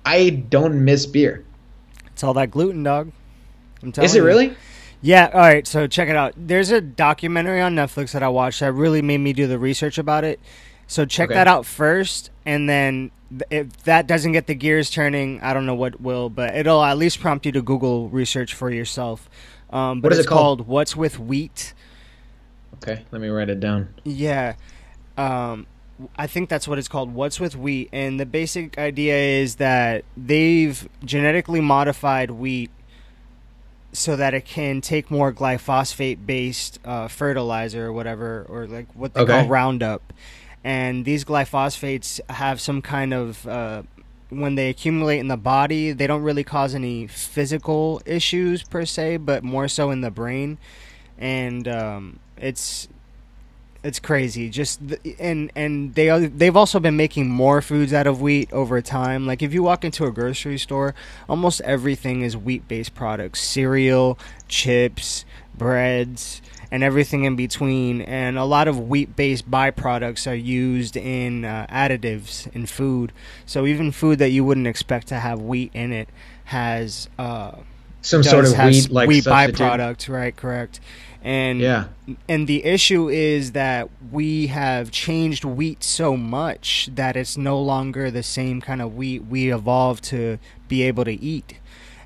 [0.04, 1.44] I don't miss beer.
[2.12, 3.12] It's all that gluten, dog.
[3.82, 4.24] I'm telling Is it you.
[4.24, 4.56] really?
[5.00, 5.30] Yeah.
[5.32, 5.66] All right.
[5.66, 6.32] So check it out.
[6.36, 9.98] There's a documentary on Netflix that I watched that really made me do the research
[9.98, 10.40] about it.
[10.88, 11.34] So check okay.
[11.34, 13.12] that out first, and then
[13.50, 16.98] if that doesn't get the gears turning, I don't know what will, but it'll at
[16.98, 19.28] least prompt you to Google research for yourself.
[19.70, 20.58] Um, but what is it's it called?
[20.58, 20.68] called?
[20.68, 21.74] What's with Wheat.
[22.82, 23.94] Okay, let me write it down.
[24.04, 24.54] Yeah.
[25.16, 25.66] Um,
[26.16, 27.12] I think that's what it's called.
[27.12, 27.88] What's with wheat?
[27.92, 32.70] And the basic idea is that they've genetically modified wheat
[33.92, 39.14] so that it can take more glyphosate based uh, fertilizer or whatever, or like what
[39.14, 39.40] they okay.
[39.40, 40.12] call Roundup.
[40.64, 43.82] And these glyphosates have some kind of uh,
[44.30, 49.18] when they accumulate in the body, they don't really cause any physical issues per se,
[49.18, 50.58] but more so in the brain.
[51.18, 52.88] And um, it's
[53.82, 54.50] it's crazy.
[54.50, 54.80] Just
[55.18, 59.26] and and they they've also been making more foods out of wheat over time.
[59.26, 60.94] Like if you walk into a grocery store,
[61.28, 64.18] almost everything is wheat based products: cereal,
[64.48, 65.24] chips,
[65.56, 68.00] breads, and everything in between.
[68.02, 73.12] And a lot of wheat based byproducts are used in uh, additives in food.
[73.46, 76.08] So even food that you wouldn't expect to have wheat in it
[76.44, 77.52] has uh,
[78.02, 80.08] some sort of wheat like wheat byproduct.
[80.08, 80.80] Right, correct.
[81.22, 81.86] And yeah.
[82.28, 88.10] and the issue is that we have changed wheat so much that it's no longer
[88.10, 91.54] the same kind of wheat we evolved to be able to eat.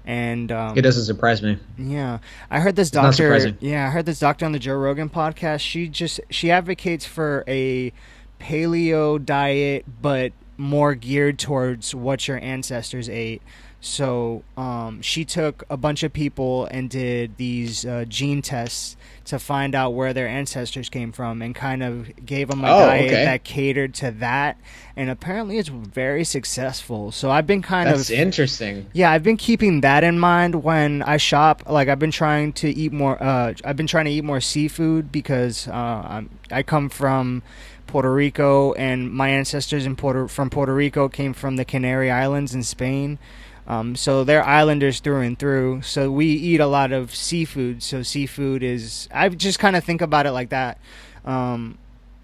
[0.04, 1.58] And um, it doesn't surprise me.
[1.78, 2.18] Yeah,
[2.50, 3.54] I heard this doctor.
[3.60, 5.60] Yeah, I heard this doctor on the Joe Rogan podcast.
[5.60, 7.92] She just she advocates for a
[8.40, 13.42] paleo diet, but more geared towards what your ancestors ate.
[13.84, 19.40] So um, she took a bunch of people and did these uh, gene tests to
[19.40, 23.06] find out where their ancestors came from and kind of gave them a oh, diet
[23.06, 23.24] okay.
[23.24, 24.56] that catered to that.
[24.94, 27.10] And apparently it's very successful.
[27.10, 28.16] So I've been kind That's of.
[28.16, 28.86] interesting.
[28.92, 31.64] Yeah, I've been keeping that in mind when I shop.
[31.68, 33.20] Like I've been trying to eat more.
[33.20, 37.42] Uh, I've been trying to eat more seafood because uh, i come from.
[37.88, 42.54] Puerto Rico, and my ancestors in Puerto from Puerto Rico came from the Canary Islands
[42.54, 43.18] in Spain.
[43.66, 45.82] Um, so they're islanders through and through.
[45.82, 47.82] So we eat a lot of seafood.
[47.82, 50.78] So seafood is I just kind of think about it like that.
[51.24, 51.78] Um,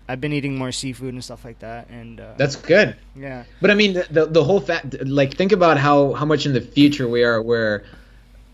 [0.08, 2.96] I've been eating more seafood and stuff like that, and uh, that's good.
[3.14, 6.46] Yeah, but I mean the, the, the whole fact, like think about how how much
[6.46, 7.84] in the future we are where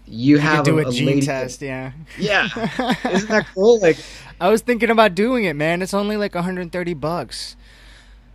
[0.05, 1.62] you, you have do a, a gene lady, test.
[1.62, 2.47] Yeah, yeah,
[3.09, 3.79] isn't that cool?
[3.79, 3.99] Like
[4.40, 5.81] I was thinking about doing it, man.
[5.81, 7.57] It's only like 130 bucks.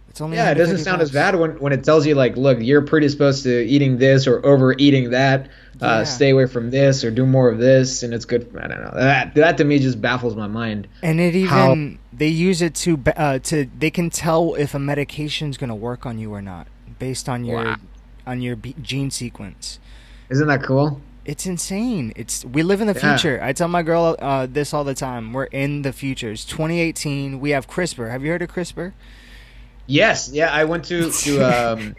[0.10, 0.52] It's only yeah.
[0.52, 1.10] It doesn't sound bucks.
[1.10, 4.46] as bad when when it tells you like, look, you're predisposed to eating this or
[4.46, 5.50] overeating that.
[5.82, 6.04] Uh, yeah.
[6.04, 8.54] Stay away from this or do more of this, and it's good.
[8.60, 8.92] I don't know.
[8.94, 10.88] That that to me just baffles my mind.
[11.02, 14.80] And it even How, they use it to uh, to they can tell if a
[14.80, 16.68] medication is going to work on you or not
[16.98, 17.76] based on your wow.
[18.28, 19.80] on your gene sequence.
[20.30, 21.02] Isn't that cool?
[21.26, 22.12] It's insane.
[22.16, 23.16] It's we live in the yeah.
[23.16, 23.40] future.
[23.42, 25.32] I tell my girl uh, this all the time.
[25.32, 26.32] We're in the future.
[26.32, 27.40] It's 2018.
[27.40, 28.10] We have CRISPR.
[28.10, 28.94] Have you heard of CRISPR?
[29.90, 31.96] Yes, yeah, I went to to um,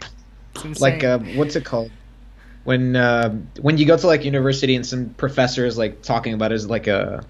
[0.79, 1.91] like uh, what's it called
[2.63, 6.51] when uh, when you go to like university and some professor is like talking about
[6.51, 7.23] is like a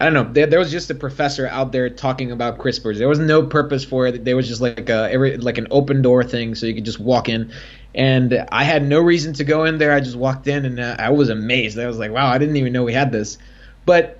[0.00, 0.32] I don't know.
[0.32, 2.96] There, there, was just a professor out there talking about CRISPRs.
[2.96, 4.24] There was no purpose for it.
[4.24, 6.98] There was just like a every like an open door thing, so you could just
[6.98, 7.52] walk in.
[7.94, 9.92] And I had no reason to go in there.
[9.92, 11.78] I just walked in, and uh, I was amazed.
[11.78, 13.36] I was like, "Wow, I didn't even know we had this."
[13.84, 14.19] But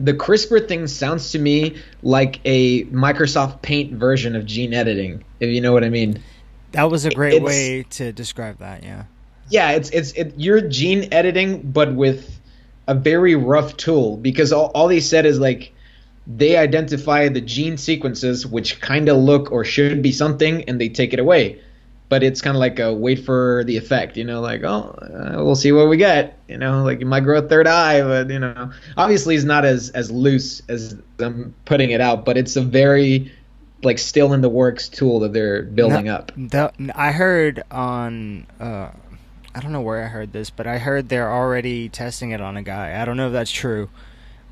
[0.00, 5.50] the CRISPR thing sounds to me like a Microsoft Paint version of gene editing, if
[5.50, 6.20] you know what I mean.
[6.72, 9.04] That was a great it's, way to describe that, yeah.
[9.50, 12.40] Yeah, it's it's it, you're gene editing, but with
[12.86, 15.72] a very rough tool because all, all they said is like
[16.26, 20.88] they identify the gene sequences which kind of look or should be something, and they
[20.88, 21.60] take it away
[22.14, 25.42] but it's kind of like a wait for the effect, you know, like oh, uh,
[25.42, 28.30] we'll see what we get, you know, like it might grow a third eye, but
[28.30, 32.54] you know, obviously it's not as as loose as I'm putting it out, but it's
[32.54, 33.32] a very
[33.82, 36.30] like still in the works tool that they're building up.
[36.36, 38.90] The, I heard on uh,
[39.52, 42.56] I don't know where I heard this, but I heard they're already testing it on
[42.56, 43.02] a guy.
[43.02, 43.90] I don't know if that's true.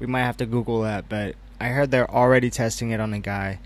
[0.01, 3.21] We might have to Google that, but I heard they're already testing it on a
[3.21, 3.61] guy.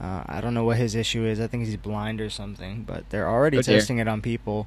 [0.00, 1.40] Uh, I don't know what his issue is.
[1.40, 2.84] I think he's blind or something.
[2.84, 4.66] But they're already oh, testing it on people,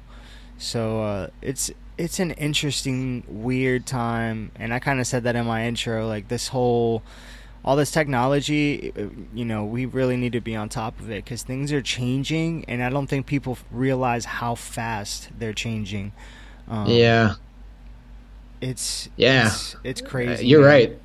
[0.58, 4.52] so uh, it's it's an interesting, weird time.
[4.56, 6.06] And I kind of said that in my intro.
[6.06, 7.02] Like this whole,
[7.64, 11.24] all this technology, uh, you know, we really need to be on top of it
[11.24, 16.12] because things are changing, and I don't think people realize how fast they're changing.
[16.68, 17.34] Um, yeah.
[18.60, 20.44] It's yeah, it's, it's uh, crazy.
[20.44, 20.70] Uh, you're man.
[20.70, 20.98] right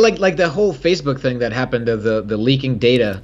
[0.00, 3.22] like like the whole Facebook thing that happened of the the leaking data.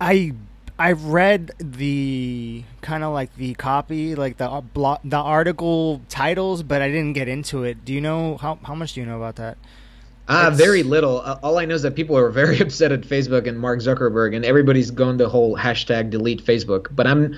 [0.00, 0.32] I
[0.78, 6.62] I read the kind of like the copy, like the uh, blo- the article titles,
[6.62, 7.84] but I didn't get into it.
[7.84, 9.58] Do you know how how much do you know about that?
[10.28, 11.20] Uh, It's- very little.
[11.20, 14.34] Uh, all I know is that people are very upset at Facebook and Mark Zuckerberg,
[14.36, 16.86] and everybody's going the whole hashtag delete Facebook.
[16.92, 17.36] But I'm,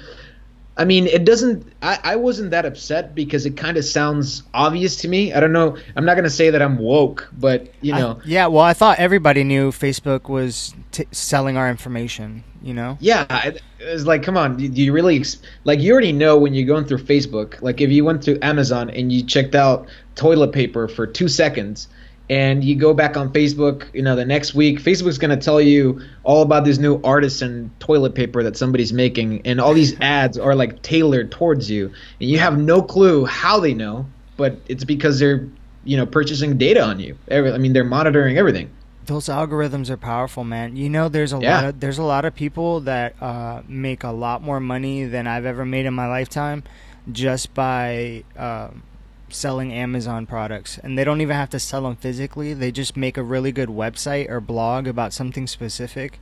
[0.77, 1.73] I mean, it doesn't.
[1.83, 5.33] I, I wasn't that upset because it kind of sounds obvious to me.
[5.33, 5.77] I don't know.
[5.95, 8.99] I'm not gonna say that I'm woke, but you I- know, yeah, well, I thought
[8.99, 12.43] everybody knew Facebook was t- selling our information.
[12.61, 15.23] You know, yeah, it, it's like, come on, do, do you really
[15.65, 15.81] like?
[15.81, 17.61] You already know when you're going through Facebook.
[17.63, 21.89] Like, if you went to Amazon and you checked out toilet paper for two seconds.
[22.31, 25.61] And you go back on Facebook, you know, the next week, Facebook's going to tell
[25.61, 30.39] you all about this new artisan toilet paper that somebody's making, and all these ads
[30.39, 34.07] are like tailored towards you, and you have no clue how they know,
[34.39, 35.47] but it's because they're,
[35.85, 37.15] you know, purchasing data on you.
[37.29, 38.71] Every, I mean, they're monitoring everything.
[39.05, 40.77] those algorithms are powerful, man.
[40.77, 41.57] You know, there's a Yeah.
[41.57, 45.27] lot of there's a lot of people that uh, make a lot more money than
[45.27, 46.63] I've ever made in my lifetime
[47.13, 48.83] just by um
[49.35, 52.55] selling Amazon products, and they don't even have to sell them physically.
[52.55, 56.19] They just make a really good website or blog about something specific.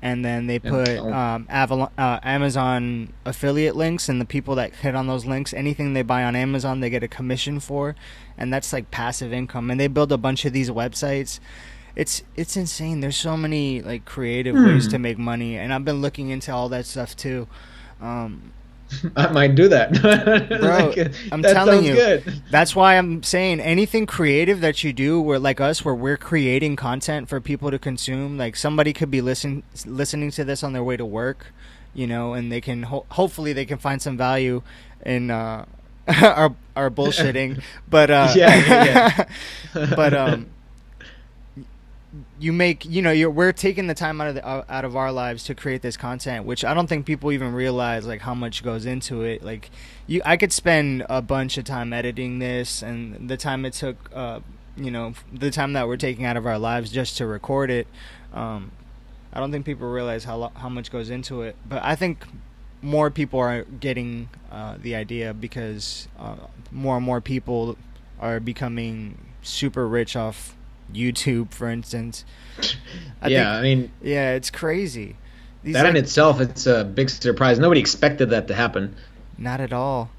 [0.00, 4.94] And then they put um, Avalon, uh, Amazon affiliate links, and the people that hit
[4.94, 7.96] on those links, anything they buy on Amazon, they get a commission for,
[8.36, 9.72] and that's like passive income.
[9.72, 11.40] And they build a bunch of these websites
[11.96, 13.00] it's it's insane.
[13.00, 14.66] There's so many like creative Hmm.
[14.66, 17.48] ways to make money, and I've been looking into all that stuff too.
[18.00, 18.52] Um,
[19.16, 19.92] I might do that.
[20.60, 21.94] Bro, Like, I'm that telling you.
[21.94, 22.42] good.
[22.50, 26.76] that's why I'm saying anything creative that you do, where like us, where we're creating
[26.76, 28.38] content for people to consume.
[28.38, 31.52] Like somebody could be listen listening to this on their way to work,
[31.94, 34.62] you know, and they can ho- hopefully they can find some value
[35.04, 35.64] in uh,
[36.22, 37.62] our our bullshitting.
[37.88, 38.84] But uh, Yeah,
[39.74, 40.46] yeah, but um
[42.38, 44.96] you make you know you're we're taking the time out of the, uh, out of
[44.96, 48.34] our lives to create this content which i don't think people even realize like how
[48.34, 49.42] much goes into it.
[49.42, 49.70] Like
[50.06, 54.10] you i could spend a bunch of time editing this and the time it took
[54.14, 54.40] uh
[54.76, 57.86] you know the time that we're taking out of our lives just to record it
[58.32, 58.70] um
[59.32, 61.56] i don't think people realize how how much goes into it.
[61.68, 62.24] But i think
[62.80, 66.36] more people are getting uh, the idea because uh,
[66.70, 67.76] more and more people
[68.20, 70.54] are becoming super rich off
[70.92, 72.24] YouTube, for instance.
[73.22, 75.16] I yeah, think- I mean, yeah, it's crazy.
[75.64, 77.58] These that in itself, it's a big surprise.
[77.58, 78.94] Nobody expected that to happen.
[79.36, 80.10] not at all,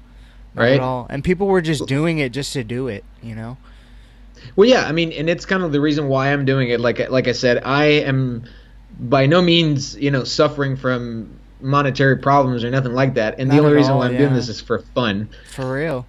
[0.54, 0.74] not Right?
[0.74, 1.06] at all.
[1.10, 3.56] And people were just doing it just to do it, you know.
[4.56, 6.80] Well, yeah, I mean, and it's kind of the reason why I'm doing it.
[6.80, 8.44] Like, like I said, I am
[8.98, 13.38] by no means, you know, suffering from monetary problems or nothing like that.
[13.38, 15.28] And Not the only reason all, why I'm doing this is for fun.
[15.52, 16.06] For real,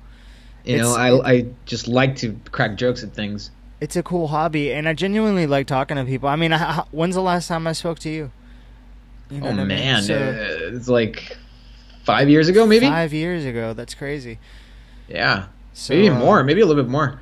[0.66, 3.50] You know, It's- I I just like to crack jokes at things.
[3.82, 6.30] It's a cool hobby, and I genuinely like talking to people.
[6.30, 8.32] I mean, I, when's the last time I spoke to you?
[9.30, 9.68] You know oh what I mean?
[9.68, 11.38] man, So, uh, it's like
[12.06, 12.86] five years ago, maybe.
[12.88, 13.74] five years ago.
[13.74, 14.40] That's crazy.
[15.08, 17.20] Yeah, So, maybe uh, more, maybe a little bit more.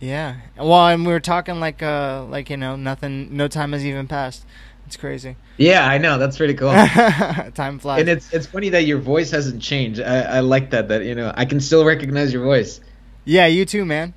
[0.00, 0.36] Yeah.
[0.56, 4.08] Well, and we were talking like uh like you know nothing, no time has even
[4.08, 4.44] passed.
[4.86, 5.36] It's crazy.
[5.56, 6.18] Yeah, I know.
[6.18, 6.72] That's pretty cool.
[7.54, 8.00] time flies.
[8.00, 10.00] and it's it's funny that your voice hasn't changed.
[10.00, 10.88] I, I like that.
[10.88, 12.80] That you know, I can still recognize your voice.
[13.24, 14.14] yeah, you too, man.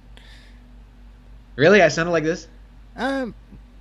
[1.56, 2.48] Really, I sounded like this.
[2.96, 3.34] Um,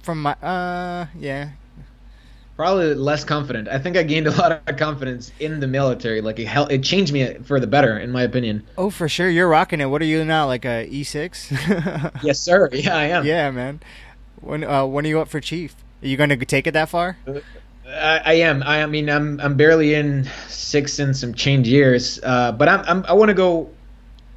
[0.03, 1.51] from my uh yeah.
[2.57, 3.67] Probably less confident.
[3.67, 6.21] I think I gained a lot of confidence in the military.
[6.21, 8.63] Like it hel- it changed me for the better, in my opinion.
[8.79, 9.87] Oh, for sure, you're rocking it.
[9.87, 10.47] What are you now?
[10.47, 11.51] Like a E six?
[12.23, 12.69] Yes, sir.
[12.73, 13.27] Yeah, I am.
[13.27, 13.81] Yeah, man.
[14.41, 15.75] When uh when are you up for chief?
[16.03, 17.17] Are you gonna take it that far?
[17.89, 18.63] I, I am.
[18.63, 22.21] I, I mean, I'm I'm barely in six and some change years.
[22.23, 23.69] Uh, but I'm, I'm I want to go.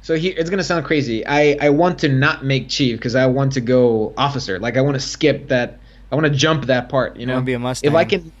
[0.02, 1.26] So here, it's gonna sound crazy.
[1.26, 4.58] I I want to not make chief because I want to go officer.
[4.58, 5.78] Like I want to skip that.
[6.10, 7.16] I want to jump that part.
[7.16, 7.90] You know, be a Mustang.
[7.90, 8.32] if I can,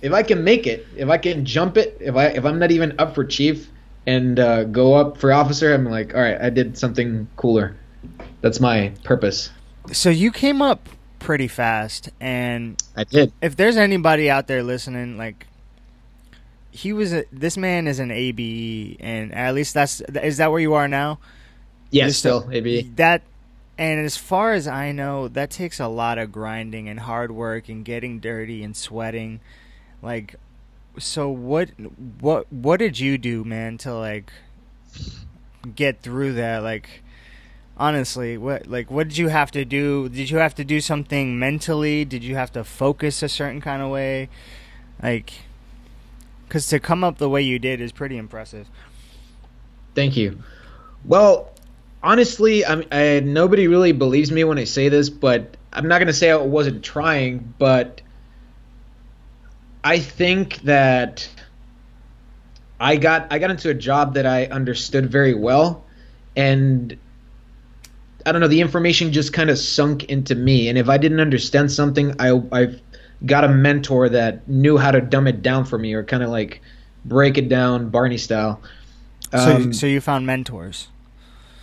[0.00, 2.70] if I can make it, if I can jump it, if I if I'm not
[2.70, 3.68] even up for chief
[4.06, 7.76] and uh, go up for officer, I'm like, all right, I did something cooler.
[8.40, 9.50] That's my purpose.
[9.92, 13.32] So you came up pretty fast, and I did.
[13.42, 15.46] if there's anybody out there listening, like
[16.70, 20.60] he was a, this man is an ABE, and at least that's is that where
[20.60, 21.18] you are now?
[21.90, 22.82] Yes, Just still a- maybe.
[22.96, 23.22] that.
[23.78, 27.70] And as far as I know, that takes a lot of grinding and hard work
[27.70, 29.40] and getting dirty and sweating.
[30.02, 30.36] Like,
[30.98, 31.70] so what?
[32.20, 32.52] What?
[32.52, 34.30] What did you do, man, to like
[35.74, 36.58] get through that?
[36.62, 37.02] Like,
[37.76, 38.66] honestly, what?
[38.66, 40.08] Like, what did you have to do?
[40.08, 42.04] Did you have to do something mentally?
[42.04, 44.28] Did you have to focus a certain kind of way?
[45.02, 45.32] Like,
[46.50, 48.68] because to come up the way you did is pretty impressive.
[49.94, 50.42] Thank you.
[51.04, 51.54] Well,
[52.02, 56.08] honestly, I'm, I, nobody really believes me when I say this, but I'm not going
[56.08, 58.02] to say I wasn't trying, but
[59.84, 61.28] I think that
[62.80, 65.84] I got I got into a job that I understood very well,
[66.34, 66.98] and
[68.26, 70.68] I don't know the information just kind of sunk into me.
[70.68, 72.82] And if I didn't understand something, I I've
[73.26, 76.30] got a mentor that knew how to dumb it down for me or kind of
[76.30, 76.60] like
[77.04, 78.60] break it down Barney style.
[79.32, 80.88] Um, so, so you found mentors.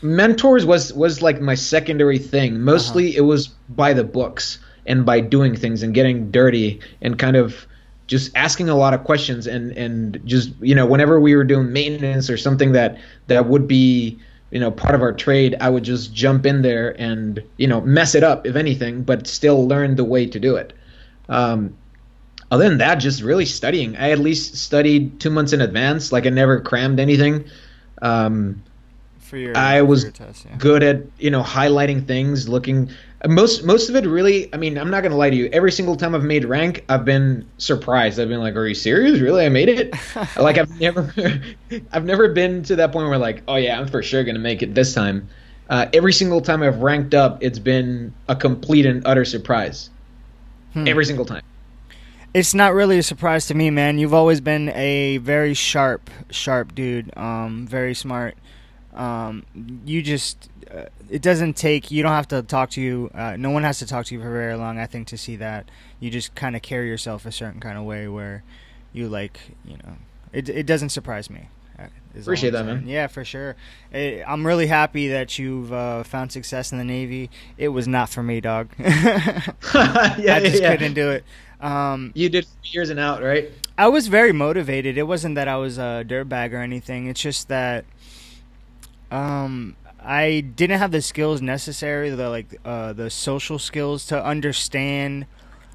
[0.02, 2.62] Mentors was was like my secondary thing.
[2.62, 3.18] Mostly uh-huh.
[3.18, 7.68] it was by the books and by doing things and getting dirty and kind of
[8.08, 11.72] just asking a lot of questions and and just you know whenever we were doing
[11.72, 12.98] maintenance or something that
[13.28, 14.18] that would be
[14.50, 17.82] you know part of our trade i would just jump in there and you know
[17.82, 20.74] mess it up if anything but still learn the way to do it
[21.30, 21.76] um,
[22.52, 23.98] other than that just really studying.
[23.98, 27.46] I at least studied two months in advance like i never crammed anything.
[28.02, 28.64] Um,
[29.36, 30.56] your, i was test, yeah.
[30.58, 32.90] good at you know highlighting things looking
[33.28, 35.96] most most of it really i mean i'm not gonna lie to you every single
[35.96, 38.20] time i've made rank i've been surprised.
[38.20, 39.20] I've been like are you serious?
[39.20, 39.46] Really?
[39.46, 39.94] I made it?
[40.38, 41.14] Like i've never
[41.92, 44.62] i've never been to that point where like oh yeah i'm for sure gonna make
[44.62, 45.28] it this time.
[45.70, 49.90] Uh, every single time i've ranked up it's been a complete and utter surprise
[50.82, 50.88] hmm.
[50.88, 51.44] every single time.
[52.34, 53.98] It's not really a surprise to me man.
[53.98, 58.36] You've always been a very sharp sharp dude um, very smart.
[58.94, 59.46] Um,
[59.86, 63.52] you just uh, it doesn't take you don't have to talk to you uh, no
[63.52, 65.70] one has to talk to you for very long i think to see that.
[66.00, 68.44] You just kind of carry yourself a certain kind of way where
[68.94, 69.98] you like you know
[70.34, 71.50] it, it doesn't surprise me
[72.26, 72.88] appreciate that man.
[72.88, 73.56] yeah for sure.
[73.92, 77.30] It, i'm really happy that you've uh, found success in the navy.
[77.58, 78.70] It was not for me dog.
[78.80, 80.72] Yeah, i just yeah.
[80.72, 81.24] couldn't do it.
[81.60, 83.52] Um, you did years and out right?
[83.78, 84.98] I was very motivated.
[84.98, 87.08] It wasn't that i was a dirtbag or anything.
[87.08, 87.86] It's just that
[89.12, 95.26] um, I didn't have the skills necessary, the like uh, the social skills to understand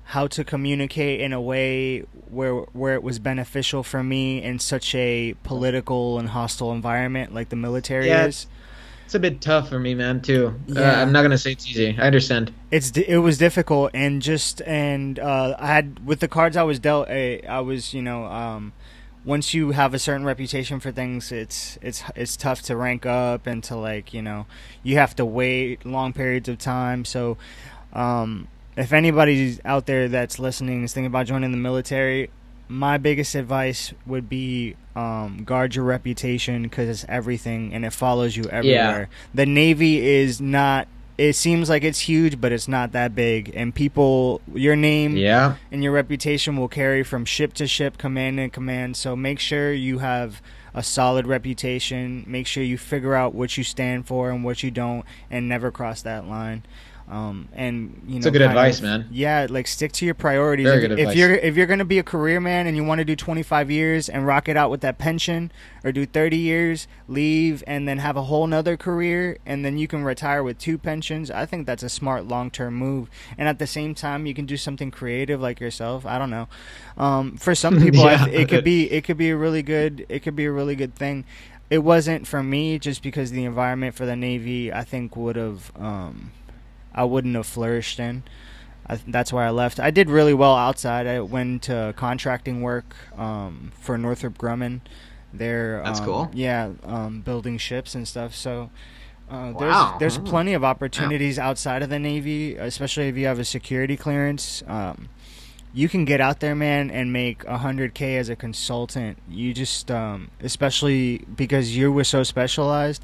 [0.05, 4.95] how to communicate in a way where where it was beneficial for me in such
[4.95, 8.47] a political and hostile environment like the military yeah, is.
[9.05, 10.23] It's a bit tough for me, man.
[10.23, 10.55] Too.
[10.71, 10.99] Uh, yeah.
[10.99, 11.97] Uh, I'm not gonna say it's easy.
[11.99, 12.53] I understand.
[12.71, 16.79] It's it was difficult and just and uh, I had with the cards I was
[16.79, 17.09] dealt.
[17.09, 18.73] I, I was you know um,
[19.25, 23.47] once you have a certain reputation for things, it's it's it's tough to rank up
[23.47, 24.47] and to like you know
[24.83, 27.05] you have to wait long periods of time.
[27.05, 27.37] So,
[27.93, 32.31] um, if anybody out there that's listening is thinking about joining the military,
[32.69, 38.37] my biggest advice would be um, guard your reputation because it's everything and it follows
[38.37, 39.09] you everywhere.
[39.11, 39.17] Yeah.
[39.35, 43.53] The Navy is not it seems like it's huge, but it's not that big.
[43.55, 45.57] And people, your name yeah.
[45.71, 48.97] and your reputation will carry from ship to ship, command to command.
[48.97, 50.41] So make sure you have
[50.75, 52.25] a solid reputation.
[52.27, 55.71] Make sure you figure out what you stand for and what you don't, and never
[55.71, 56.65] cross that line.
[57.09, 59.09] Um, and you know, it's a good advice, of, man.
[59.11, 60.67] Yeah, like stick to your priorities.
[60.67, 63.01] Very if, good if you're if you're gonna be a career man and you want
[63.01, 65.53] to do 25 years and rock it out with that pension,
[65.85, 69.89] or do 30 years, leave, and then have a whole nother career, and then you
[69.89, 71.31] can retire with two pensions.
[71.31, 73.11] I think that's a smart long term move.
[73.37, 76.07] And at the same time, you can do something creative like yourself.
[76.07, 76.49] I don't know.
[76.97, 78.27] Um, for some people, yeah.
[78.27, 80.95] it could be it could be a really good it could be a really good
[80.95, 81.25] thing.
[81.71, 85.73] It wasn't for me just because the environment for the Navy I think would have.
[85.77, 86.33] Um,
[86.95, 88.23] I wouldn't have flourished in.
[88.87, 89.79] I, that's why I left.
[89.79, 91.07] I did really well outside.
[91.07, 94.81] I went to contracting work um, for Northrop Grumman.
[95.33, 96.31] They're that's um, cool.
[96.33, 98.35] Yeah, um, building ships and stuff.
[98.35, 98.71] So
[99.31, 99.97] uh, wow.
[99.99, 101.51] there's there's plenty of opportunities wow.
[101.51, 104.63] outside of the Navy, especially if you have a security clearance.
[104.67, 105.09] Um,
[105.75, 109.19] you can get out there, man, and make a hundred k as a consultant.
[109.29, 113.03] You just, um, especially because you were so specialized,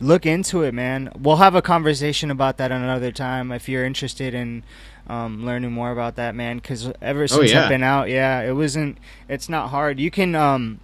[0.00, 1.12] look into it, man.
[1.18, 4.64] We'll have a conversation about that another time if you're interested in
[5.06, 6.56] um, learning more about that, man.
[6.56, 7.62] Because ever oh, since oh, yeah.
[7.62, 8.98] I've been out, yeah, it wasn't.
[9.28, 10.00] It's not hard.
[10.00, 10.34] You can.
[10.34, 10.80] Um,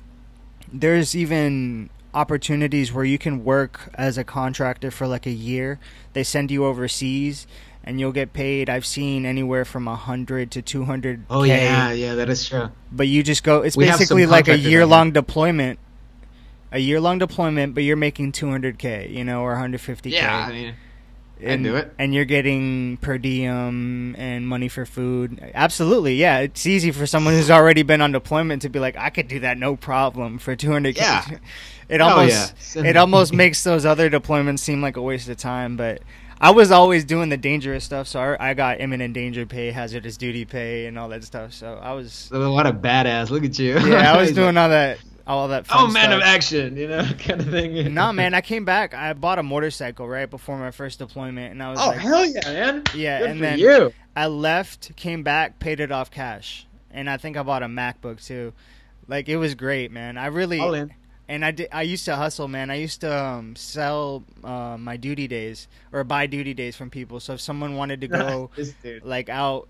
[0.73, 5.79] there's even opportunities where you can work as a contractor for like a year.
[6.12, 7.47] They send you overseas.
[7.89, 8.69] And you'll get paid.
[8.69, 11.25] I've seen anywhere from a hundred to two hundred.
[11.31, 12.71] Oh yeah, yeah, that is true.
[12.91, 13.62] But you just go.
[13.62, 15.79] It's we basically like a year long deployment
[16.73, 20.12] a year long deployment, but you're making 200k, you know, or 150k.
[20.12, 20.75] Yeah, I mean,
[21.41, 21.93] and, do it.
[21.99, 25.39] And you're getting per diem and money for food.
[25.55, 26.39] Absolutely, yeah.
[26.39, 29.41] It's easy for someone who's already been on deployment to be like, I could do
[29.41, 30.97] that no problem for 200k.
[30.97, 31.25] Yeah.
[31.89, 32.83] It oh, almost yeah.
[32.83, 36.03] it almost makes those other deployments seem like a waste of time, but.
[36.39, 40.45] I was always doing the dangerous stuff, so I got imminent danger pay, hazardous duty
[40.45, 41.55] pay, and all that stuff.
[41.55, 42.29] So I was.
[42.31, 43.31] A lot of badass!
[43.31, 43.79] Look at you.
[43.79, 45.66] Yeah, I was doing all that all that.
[45.70, 46.14] oh, man stuff.
[46.14, 47.93] of action, you know, kind of thing.
[47.93, 48.95] no, man, I came back.
[48.95, 51.99] I bought a motorcycle right before my first deployment, and I was like, oh like,
[52.01, 53.93] hell yeah, man, yeah, Good and then you.
[54.14, 58.24] I left, came back, paid it off cash, and I think I bought a MacBook
[58.24, 58.53] too.
[59.09, 60.18] Like it was great, man.
[60.18, 60.93] I really All in.
[61.29, 61.68] and I did.
[61.72, 62.70] I used to hustle, man.
[62.70, 67.20] I used to um, sell uh, my duty days or buy duty days from people.
[67.20, 68.51] So if someone wanted to go
[69.03, 69.68] like out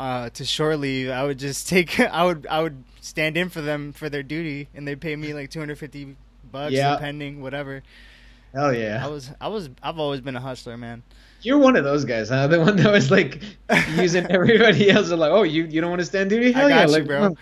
[0.00, 1.98] uh, to shore leave, I would just take.
[2.00, 5.34] I would I would stand in for them for their duty, and they'd pay me
[5.34, 6.16] like two hundred fifty
[6.50, 6.92] bucks, Yeah.
[6.94, 7.82] depending, whatever.
[8.52, 9.02] Hell yeah.
[9.04, 11.02] I was I was I've always been a hustler, man.
[11.42, 12.46] You're one of those guys, huh?
[12.46, 13.42] The one that was like
[13.96, 15.10] using everybody else.
[15.10, 16.52] Like, oh, you you don't want to stand duty?
[16.52, 17.36] Hell I got yeah, you, like, bro.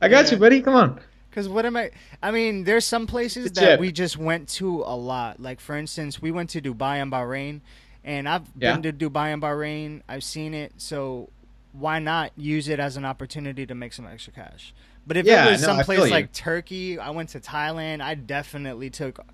[0.00, 0.32] I got Yeah.
[0.32, 0.62] you, buddy.
[0.62, 1.00] Come on.
[1.32, 1.90] Cause what am I?
[2.22, 5.40] I mean, there's some places that we just went to a lot.
[5.40, 7.60] Like for instance, we went to Dubai and Bahrain,
[8.04, 8.76] and I've Yeah.
[8.76, 10.02] been to Dubai and Bahrain.
[10.08, 11.28] I've seen it, so
[11.72, 14.74] why not use it as an opportunity to make some extra cash?
[15.06, 18.02] But if Yeah, it was no, I some place like Turkey, I went to Thailand.
[18.02, 19.24] I definitely took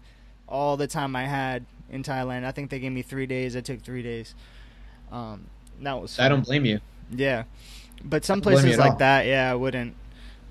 [0.49, 2.45] all the time I had in Thailand.
[2.45, 3.57] I think they gave me three days.
[3.57, 4.35] I took three days.
[5.11, 5.47] Um,
[5.81, 6.81] that was I don't blame you.
[7.11, 7.45] Yeah,
[8.05, 8.99] but some don't blame you places like all.
[8.99, 9.95] that, yeah, I wouldn't.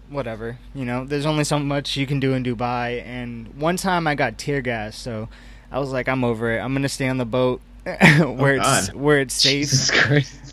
[0.10, 1.06] Whatever, you know.
[1.06, 4.62] There's only so much you can do in Dubai, and one time I got tear
[4.62, 5.30] gas, so
[5.72, 6.60] I was like, I'm over it.
[6.60, 8.96] I'm gonna stay on the boat where it's God.
[8.96, 9.90] where it's safe.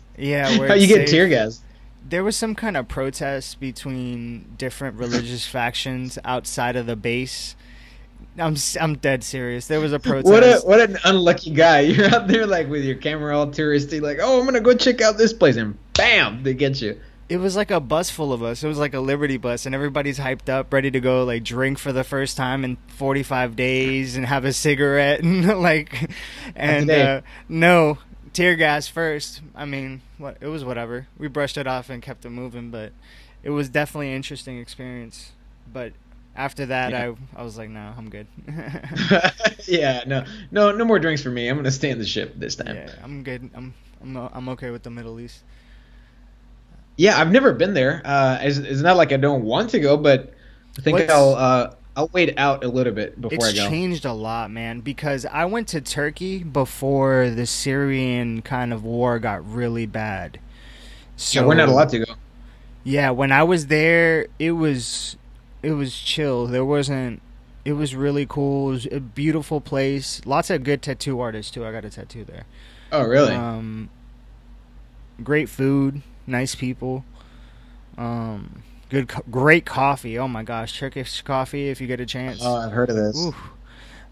[0.21, 1.61] Yeah, where How you get tear gas?
[2.07, 7.55] There was some kind of protest between different religious factions outside of the base.
[8.37, 9.67] I'm I'm dead serious.
[9.67, 10.27] There was a protest.
[10.31, 11.81] What a what an unlucky guy.
[11.81, 15.01] You're out there like with your camera all touristy, like, oh, I'm gonna go check
[15.01, 16.99] out this place, and bam, they get you.
[17.27, 18.61] It was like a bus full of us.
[18.61, 21.79] It was like a Liberty bus, and everybody's hyped up, ready to go, like drink
[21.79, 26.11] for the first time in 45 days and have a cigarette and like,
[26.55, 27.97] and uh, no
[28.33, 29.41] tear gas first.
[29.55, 31.07] I mean, what it was whatever.
[31.17, 32.91] We brushed it off and kept it moving, but
[33.43, 35.31] it was definitely an interesting experience.
[35.71, 35.93] But
[36.35, 37.13] after that, Yeah.
[37.35, 38.27] I I was like, no, I'm good.
[39.67, 41.47] yeah, no, no, no more drinks for me.
[41.47, 42.75] I'm gonna stay in the ship this time.
[42.75, 43.49] yeah, I'm good.
[43.53, 45.43] I'm I'm I'm okay with the Middle East.
[46.97, 48.01] Yeah, I've never been there.
[48.05, 50.33] Uh, it's, it's not like I don't want to go, but
[50.77, 53.61] I think What's- I'll uh, I'll wait out a little bit before it's I go.
[53.63, 58.83] It's changed a lot, man, because I went to Turkey before the Syrian kind of
[58.83, 60.39] war got really bad.
[61.17, 62.13] So yeah, we're not allowed to go.
[62.83, 65.17] Yeah, when I was there, it was
[65.61, 66.47] it was chill.
[66.47, 67.21] There wasn't.
[67.63, 68.69] It was really cool.
[68.69, 70.21] It was a beautiful place.
[70.25, 71.65] Lots of good tattoo artists too.
[71.65, 72.45] I got a tattoo there.
[72.91, 73.33] Oh, really?
[73.33, 73.89] Um,
[75.23, 77.05] great food, nice people.
[77.97, 80.19] Um, good, co- great coffee.
[80.19, 81.69] Oh my gosh, Turkish coffee.
[81.69, 82.41] If you get a chance.
[82.43, 83.17] oh, I've heard of this.
[83.25, 83.35] Oof.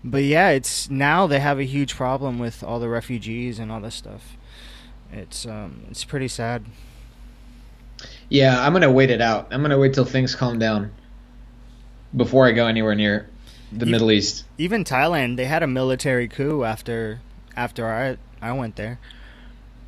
[0.03, 3.81] But yeah, it's now they have a huge problem with all the refugees and all
[3.81, 4.37] this stuff.
[5.11, 6.63] It's um it's pretty sad.
[8.29, 9.49] Yeah, I'm gonna wait it out.
[9.51, 10.93] I'm gonna wait till things calm down
[12.15, 13.29] before I go anywhere near
[13.73, 14.45] the Middle East.
[14.57, 17.19] Even Thailand, they had a military coup after
[17.57, 18.99] after I I went there.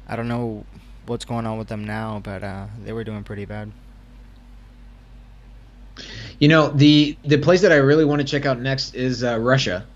[0.09, 0.65] I don't know
[1.05, 3.71] what's going on with them now, but uh, they were doing pretty bad.
[6.41, 9.39] You know, the the place that I really want to check out next is uh,
[9.39, 9.87] Russia.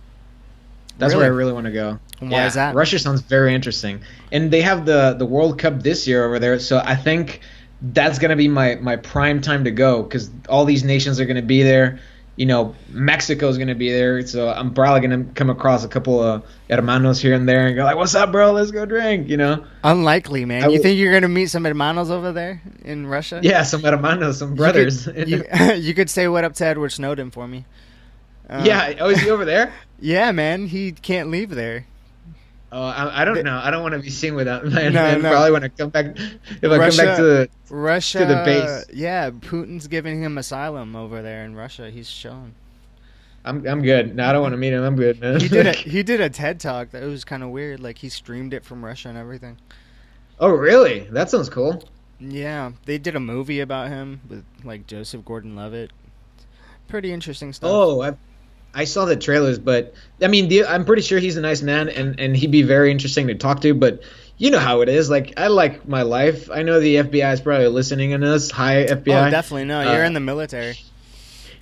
[0.98, 1.38] That's where I Really?
[1.38, 2.00] really want to go.
[2.22, 2.76] And why yeah, is that?
[2.76, 6.60] Russia sounds very interesting, and they have the the World Cup this year over there.
[6.60, 7.42] So I think
[7.82, 11.42] that's gonna be my my prime time to go because all these nations are gonna
[11.42, 12.00] be there.
[12.38, 16.44] You know, Mexico's gonna be there, so I'm probably gonna come across a couple of
[16.70, 18.52] hermanos here and there and go like, "What's up, bro?
[18.52, 19.66] Let's go drink." You know?
[19.86, 20.64] Unlikely, man.
[20.64, 23.40] I you think you're gonna meet some hermanos over there in Russia?
[23.42, 25.06] Yeah, some hermanos, some You brothers.
[25.06, 25.44] could- You,
[25.76, 27.66] you could say what up to Edward Snowden for me.
[28.50, 29.72] Uh, yeah, oh, is he over there?
[30.00, 30.68] yeah, man.
[30.68, 31.86] He can't leave there.
[32.78, 33.58] Oh, I, I don't know.
[33.64, 34.92] I don't want to be seen with that man.
[34.92, 35.22] No, man.
[35.22, 35.30] no.
[35.32, 38.86] Probably when I come back, if I come back to the Russia, the base.
[38.94, 41.90] Yeah, Putin's giving him asylum over there in Russia.
[41.90, 42.54] He's shown.
[43.46, 44.14] I'm I'm good.
[44.14, 44.84] No, I don't want to meet him.
[44.84, 45.40] I'm good, man.
[45.40, 47.80] He did a he did a TED talk that was kind of weird.
[47.80, 49.56] Like he streamed it from Russia and everything.
[50.42, 51.08] oh, really?
[51.12, 51.82] That sounds cool.
[52.20, 55.92] Yeah, they did a movie about him with like Joseph Gordon-Levitt.
[56.90, 57.70] Pretty interesting stuff.
[57.72, 58.18] Oh, I,
[58.76, 61.88] I saw the trailers, but I mean, the, I'm pretty sure he's a nice man,
[61.90, 63.74] and and he'd be very interesting to talk to.
[63.74, 64.04] But
[64.38, 65.10] you know how it is.
[65.10, 66.52] Like I like my life.
[66.52, 68.52] I know the FBI is probably listening in us.
[68.52, 69.28] Hi, FBI.
[69.28, 69.80] Oh, definitely no.
[69.80, 70.78] Uh, You're in the military.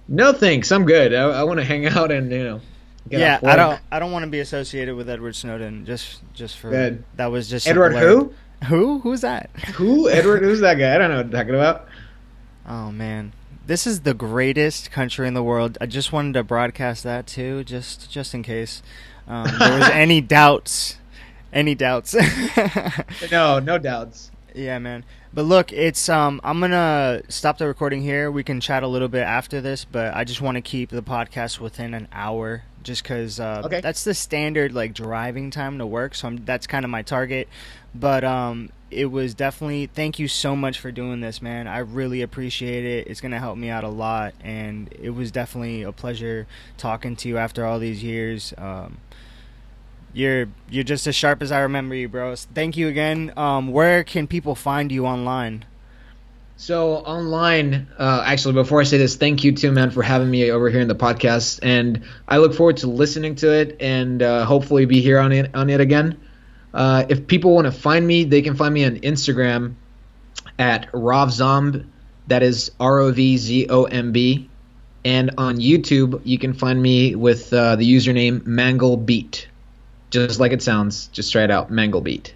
[0.07, 0.71] No thanks.
[0.71, 1.13] I'm good.
[1.13, 2.61] I, I want to hang out and you know.
[3.09, 3.79] yeah, I don't.
[3.91, 5.85] I don't want to be associated with Edward Snowden.
[5.85, 7.03] Just, just for Good.
[7.15, 8.33] that was just Edward who?
[8.65, 8.99] Who?
[8.99, 9.49] Who's that?
[9.75, 10.09] Who?
[10.09, 10.41] Edward?
[10.41, 10.95] Who's that guy?
[10.95, 11.87] I don't know what you're talking about.
[12.67, 13.33] Oh man,
[13.65, 15.77] this is the greatest country in the world.
[15.81, 18.81] I just wanted to broadcast that too, just just in case
[19.27, 20.97] um, there was any doubts.
[21.51, 22.15] Any doubts?
[23.31, 24.31] No, no doubts.
[24.55, 25.03] Yeah, man.
[25.33, 28.29] But look, it's um I'm going to stop the recording here.
[28.31, 31.01] We can chat a little bit after this, but I just want to keep the
[31.01, 33.79] podcast within an hour just cuz uh Okay.
[33.81, 37.47] that's the standard like driving time to work, so I'm, that's kind of my target.
[37.95, 41.67] But um it was definitely thank you so much for doing this, man.
[41.67, 43.07] I really appreciate it.
[43.07, 47.27] It's to help me out a lot and it was definitely a pleasure talking to
[47.27, 48.53] you after all these years.
[48.57, 48.97] Um
[50.13, 52.35] you're you're just as sharp as I remember you, bro.
[52.35, 53.33] Thank you again.
[53.35, 55.65] Um, where can people find you online?
[56.55, 60.51] So online, uh, actually, before I say this, thank you too, man, for having me
[60.51, 64.45] over here in the podcast, and I look forward to listening to it and uh,
[64.45, 66.19] hopefully be here on it on it again.
[66.73, 69.75] Uh, if people want to find me, they can find me on Instagram
[70.57, 71.85] at rovzomb,
[72.27, 74.49] that is R O V Z O M B,
[75.05, 79.45] and on YouTube you can find me with uh, the username Manglebeat,
[80.09, 82.31] just like it sounds, just straight out Manglebeat.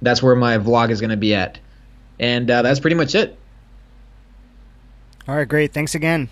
[0.00, 1.58] That's where my vlog is going to be at,
[2.18, 3.38] and uh, that's pretty much it.
[5.28, 5.72] All right, great.
[5.72, 6.28] Thanks again.